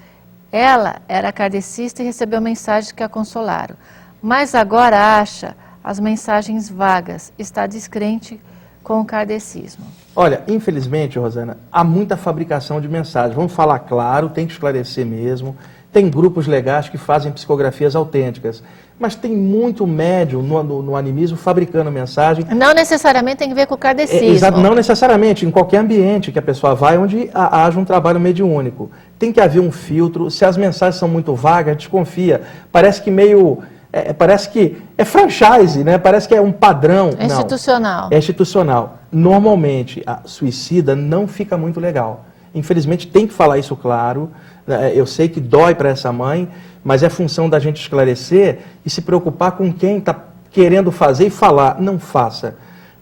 [0.52, 3.76] Ela era kardecista e recebeu mensagens que a consolaram,
[4.22, 8.40] mas agora acha as mensagens vagas, está descrente
[8.82, 9.84] com o kardecismo.
[10.14, 13.34] Olha, infelizmente, Rosana, há muita fabricação de mensagens.
[13.34, 15.56] Vamos falar claro, tem que esclarecer mesmo.
[15.94, 18.64] Tem grupos legais que fazem psicografias autênticas,
[18.98, 22.44] mas tem muito médium no, no, no animismo fabricando mensagem.
[22.50, 24.44] Não necessariamente tem que ver com o kardecismo.
[24.44, 28.90] É, não necessariamente, em qualquer ambiente que a pessoa vai, onde haja um trabalho mediúnico.
[29.20, 30.28] Tem que haver um filtro.
[30.32, 32.42] Se as mensagens são muito vagas, desconfia.
[32.72, 35.96] Parece que meio é, parece que é franchise, né?
[35.96, 37.10] Parece que é um padrão.
[37.16, 38.08] É institucional.
[38.10, 38.98] Não, é institucional.
[39.12, 42.24] Normalmente, a suicida não fica muito legal.
[42.52, 44.30] Infelizmente, tem que falar isso claro.
[44.66, 46.48] Né, eu sei que dói para essa mãe,
[46.82, 50.16] mas é função da gente esclarecer e se preocupar com quem está
[50.50, 51.80] querendo fazer e falar.
[51.80, 52.56] Não faça.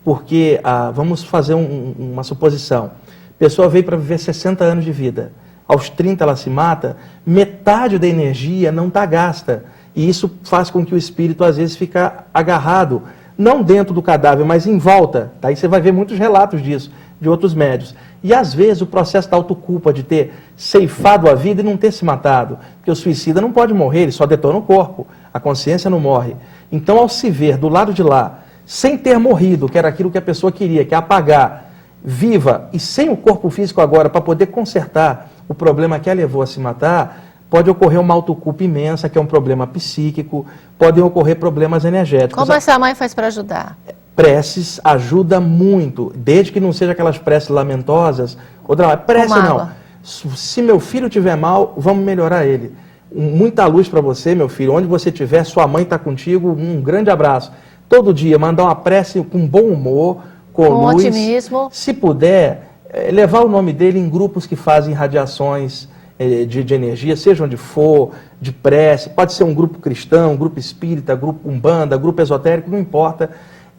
[0.05, 2.93] Porque, ah, vamos fazer um, uma suposição.
[3.31, 5.33] A pessoa veio para viver 60 anos de vida.
[5.67, 9.65] Aos 30 ela se mata, metade da energia não está gasta.
[9.95, 11.97] E isso faz com que o espírito, às vezes, fique
[12.33, 13.03] agarrado,
[13.43, 15.33] não dentro do cadáver, mas em volta.
[15.41, 17.95] Daí você vai ver muitos relatos disso, de outros médios.
[18.23, 21.91] E às vezes o processo da autoculpa de ter ceifado a vida e não ter
[21.91, 22.57] se matado.
[22.77, 25.07] Porque o suicida não pode morrer, ele só detona o corpo.
[25.35, 26.37] A consciência não morre.
[26.71, 30.19] Então, ao se ver do lado de lá, sem ter morrido, que era aquilo que
[30.19, 31.73] a pessoa queria, que é apagar,
[32.05, 36.43] viva e sem o corpo físico agora, para poder consertar o problema que a levou
[36.43, 40.47] a se matar, pode ocorrer uma autoculpa imensa, que é um problema psíquico,
[40.79, 42.43] podem ocorrer problemas energéticos.
[42.43, 43.77] Como essa mãe faz para ajudar?
[44.17, 48.39] preces ajuda muito, desde que não seja aquelas preces lamentosas.
[48.67, 49.69] Outra, prece não.
[50.03, 52.75] Se meu filho tiver mal, vamos melhorar ele.
[53.15, 54.73] Muita luz para você, meu filho.
[54.73, 56.57] Onde você estiver, sua mãe está contigo.
[56.59, 57.53] Um grande abraço.
[57.87, 60.23] Todo dia, mandar uma prece com bom humor,
[60.55, 61.05] com, com luz.
[61.05, 61.69] otimismo.
[61.71, 65.89] Se puder, eh, levar o nome dele em grupos que fazem radiações
[66.19, 69.11] de, de, energia, seja onde for, de prece.
[69.11, 73.31] Pode ser um grupo cristão, um grupo espírita, grupo umbanda, grupo esotérico, não importa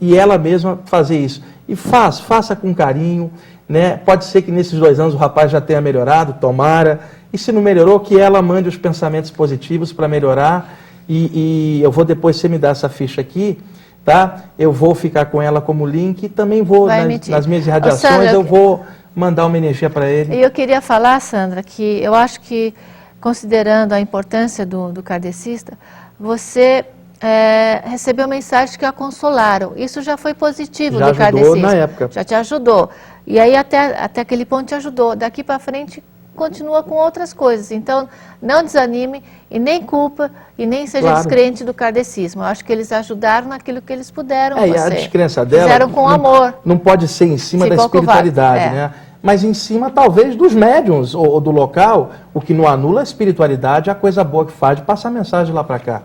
[0.03, 1.41] e ela mesma fazer isso.
[1.65, 3.31] E faz, faça com carinho.
[3.69, 3.95] Né?
[3.95, 6.99] Pode ser que nesses dois anos o rapaz já tenha melhorado, tomara.
[7.31, 10.77] E se não melhorou, que ela mande os pensamentos positivos para melhorar.
[11.07, 13.57] E, e, eu vou depois, você me dar essa ficha aqui,
[14.03, 14.43] tá?
[14.59, 18.31] Eu vou ficar com ela como link e também vou, nas, nas, minhas irradiações, Sandra,
[18.31, 18.83] eu vou
[19.15, 20.35] mandar uma energia para ele.
[20.35, 22.73] E eu queria falar, Sandra, que eu acho que,
[23.19, 25.77] considerando a importância do, do kardecista,
[26.19, 26.85] você
[27.21, 29.73] é, recebeu mensagens que a consolaram.
[29.75, 31.61] Isso já foi positivo Já do ajudou kardecismo.
[31.61, 32.09] na época.
[32.11, 32.89] Já te ajudou.
[33.25, 35.15] E aí até, até aquele ponto te ajudou.
[35.15, 36.03] Daqui para frente
[36.35, 37.71] continua com outras coisas.
[37.71, 38.07] Então,
[38.41, 41.17] não desanime e nem culpa e nem seja Claro.
[41.17, 42.41] descrente do kardecismo.
[42.41, 44.89] Eu acho que eles ajudaram naquilo que eles puderam É, e a você.
[44.95, 45.63] descrença dela.
[45.63, 46.53] Fizeram com não, amor.
[46.65, 48.69] Não pode ser em cima da espiritualidade, é.
[48.69, 48.93] né?
[49.21, 53.03] Mas em cima, talvez, dos médiums ou, ou do local, o que não anula a
[53.03, 56.01] espiritualidade, é a coisa boa que faz de passar mensagem lá para cá.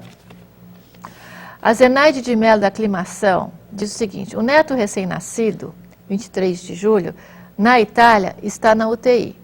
[1.61, 5.75] A Zenaide de Mello da Aclimação diz o seguinte: o neto recém-nascido,
[6.09, 7.13] 23 de julho,
[7.57, 9.37] na Itália, está na UTI.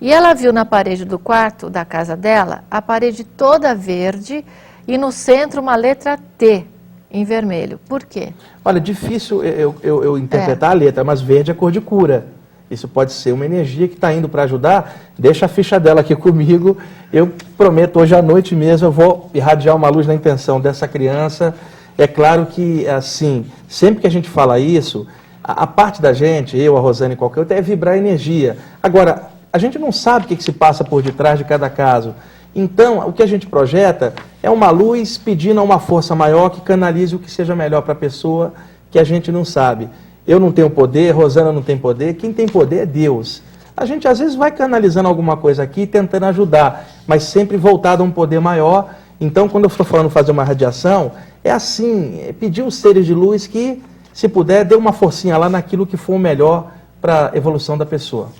[0.00, 4.44] E ela viu na parede do quarto da casa dela a parede toda verde
[4.86, 6.66] e no centro uma letra T
[7.10, 7.78] em vermelho.
[7.88, 8.30] Por quê?
[8.64, 10.72] Olha, difícil eu, eu, eu interpretar É.
[10.72, 12.26] a letra, mas verde é cor de cura.
[12.70, 14.96] Isso pode ser uma energia que está indo para ajudar.
[15.18, 16.76] Deixa a ficha dela aqui comigo.
[17.12, 21.54] Eu prometo, hoje à noite mesmo, eu vou irradiar uma luz na intenção dessa criança.
[21.96, 25.06] É claro que, assim, sempre que a gente fala isso,
[25.42, 28.56] a, a parte da gente, eu, a Rosane e qualquer outra, é vibrar energia.
[28.82, 32.12] Agora, a gente não sabe o que, que se passa por detrás de cada caso.
[32.52, 36.60] Então, o que a gente projeta é uma luz pedindo a uma força maior que
[36.60, 38.52] canalize o que seja melhor para a pessoa
[38.90, 39.88] que a gente não sabe.
[40.26, 43.44] Eu não tenho poder, Rosana não tem poder, quem tem poder é Deus.
[43.76, 48.06] A gente às vezes vai canalizando alguma coisa aqui, tentando ajudar, mas sempre voltado a
[48.06, 48.92] um poder maior.
[49.20, 51.12] Então, quando eu estou falando fazer uma radiação,
[51.44, 53.80] é assim, é pedir os seres de luz que,
[54.12, 57.86] se puder, dê uma forcinha lá naquilo que for o melhor para a evolução da
[57.86, 58.30] pessoa.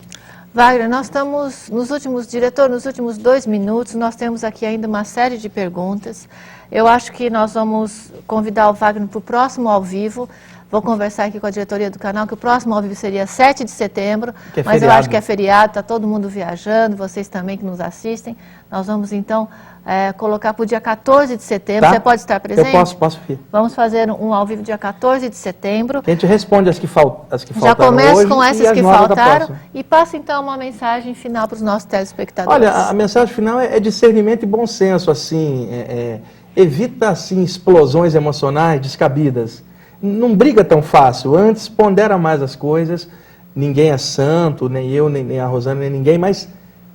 [0.55, 5.03] Wagner, nós estamos nos últimos, diretor, nos últimos dois minutos, nós temos aqui ainda uma
[5.03, 6.29] série de perguntas.
[6.71, 10.29] Eu acho que nós vamos convidar o Wagner para o próximo ao vivo.
[10.75, 13.63] Vou conversar aqui com a diretoria do canal, que o próximo ao vivo seria 7
[13.63, 14.99] de setembro, é mas eu feriado.
[14.99, 18.37] acho que é feriado, está todo mundo viajando, vocês também que nos assistem.
[18.69, 19.49] Nós vamos então
[19.87, 21.83] eh, colocar para o dia 14 de setembro.
[21.83, 21.93] Tá?
[21.93, 22.67] Você pode estar presente?
[22.67, 23.39] Eu posso, posso vir.
[23.53, 26.03] Vamos fazer um ao vivo dia 14 de setembro.
[26.05, 28.73] A gente responde as que, fal as que Já faltaram começa hoje com essas as
[28.73, 32.53] que faltaram e passa então uma mensagem final para os nossos telespectadores.
[32.53, 36.21] Olha, a, a mensagem final é, é discernimento e bom senso, assim, é-
[36.57, 39.63] é, evita, assim, explosões emocionais descabidas.
[40.07, 43.09] Não briga tão fácil, antes pondera mais as coisas,
[43.57, 46.47] ninguém é santo, nem eu, nem, nem a Rosana, nem ninguém, mas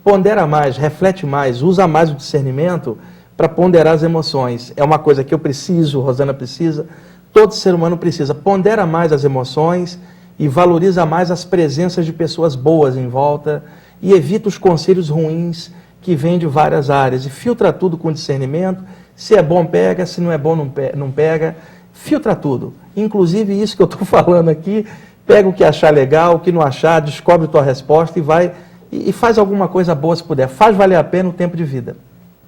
[0.04, 3.00] pondera mais, reflete mais, usa mais o discernimento
[3.36, 4.72] para ponderar as emoções.
[4.78, 6.86] É uma coisa que eu preciso, Rosana precisa,
[7.34, 8.36] todo ser humano precisa.
[8.36, 9.98] Pondera mais as emoções
[10.38, 13.64] e valoriza mais as presenças de pessoas boas em volta
[14.04, 17.26] e evita os conselhos ruins que vêm de várias áreas.
[17.26, 18.84] E filtra tudo com discernimento.
[19.16, 21.56] Se é bom, pega, se não é bom, não pe- não pega.
[22.04, 22.74] Filtra tudo.
[22.96, 24.88] Inclusive isso que eu estou falando aqui,
[25.28, 28.54] pega o que achar legal, o que não achar, descobre tua resposta e vai
[28.92, 30.48] e, e faz alguma coisa boa se puder.
[30.48, 31.98] Faz valer a pena o tempo de vida.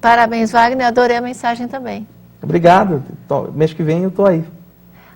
[0.00, 0.86] Parabéns, Wagner.
[0.86, 2.08] Adorei a mensagem também.
[2.42, 3.02] Obrigado.
[3.28, 4.42] Tô- mês que vem eu estou aí.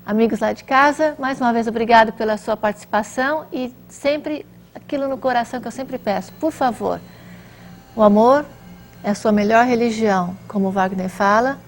[0.04, 5.18] Amigos lá de casa, mais uma vez obrigado pela sua participação e sempre aquilo no
[5.18, 7.00] coração que eu sempre peço, por favor,
[7.96, 8.44] o amor
[9.02, 11.58] é a sua melhor religião, como Wagner fala.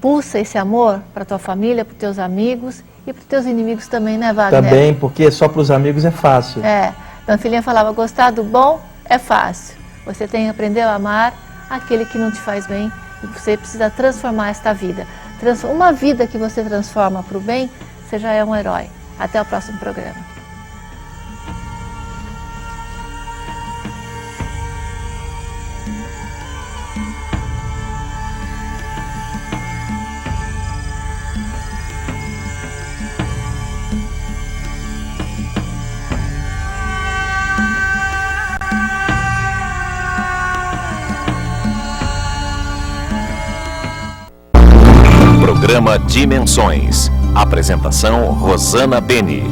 [0.00, 4.32] Pulsa esse amor para tua família, para teus amigos e para teus inimigos também, né,
[4.32, 4.62] Wagner?
[4.62, 6.64] Também, porque só para os amigos é fácil.
[6.64, 6.94] É.
[7.22, 9.76] Então a filhinha falava, gostar do bom é fácil.
[10.06, 11.34] Você tem que aprender a amar
[11.68, 12.90] aquele que não te faz bem
[13.22, 15.06] e você precisa transformar esta vida.
[15.70, 17.70] Uma vida que você transforma para o bem,
[18.08, 18.88] você já é um herói.
[19.18, 20.39] Até o próximo programa.
[45.80, 47.10] Programa Dimensões.
[47.34, 49.42] Apresentação Rosana Beni.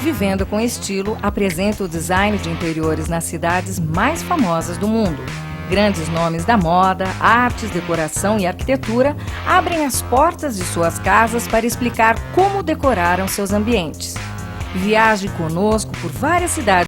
[0.00, 5.18] Vivendo com Estilo apresenta o design de interiores nas cidades mais famosas do mundo.
[5.68, 9.14] Grandes nomes da moda, artes, decoração e arquitetura
[9.46, 14.14] abrem as portas de suas casas para explicar como decoraram seus ambientes.
[14.74, 16.86] Viaje conosco por várias cidades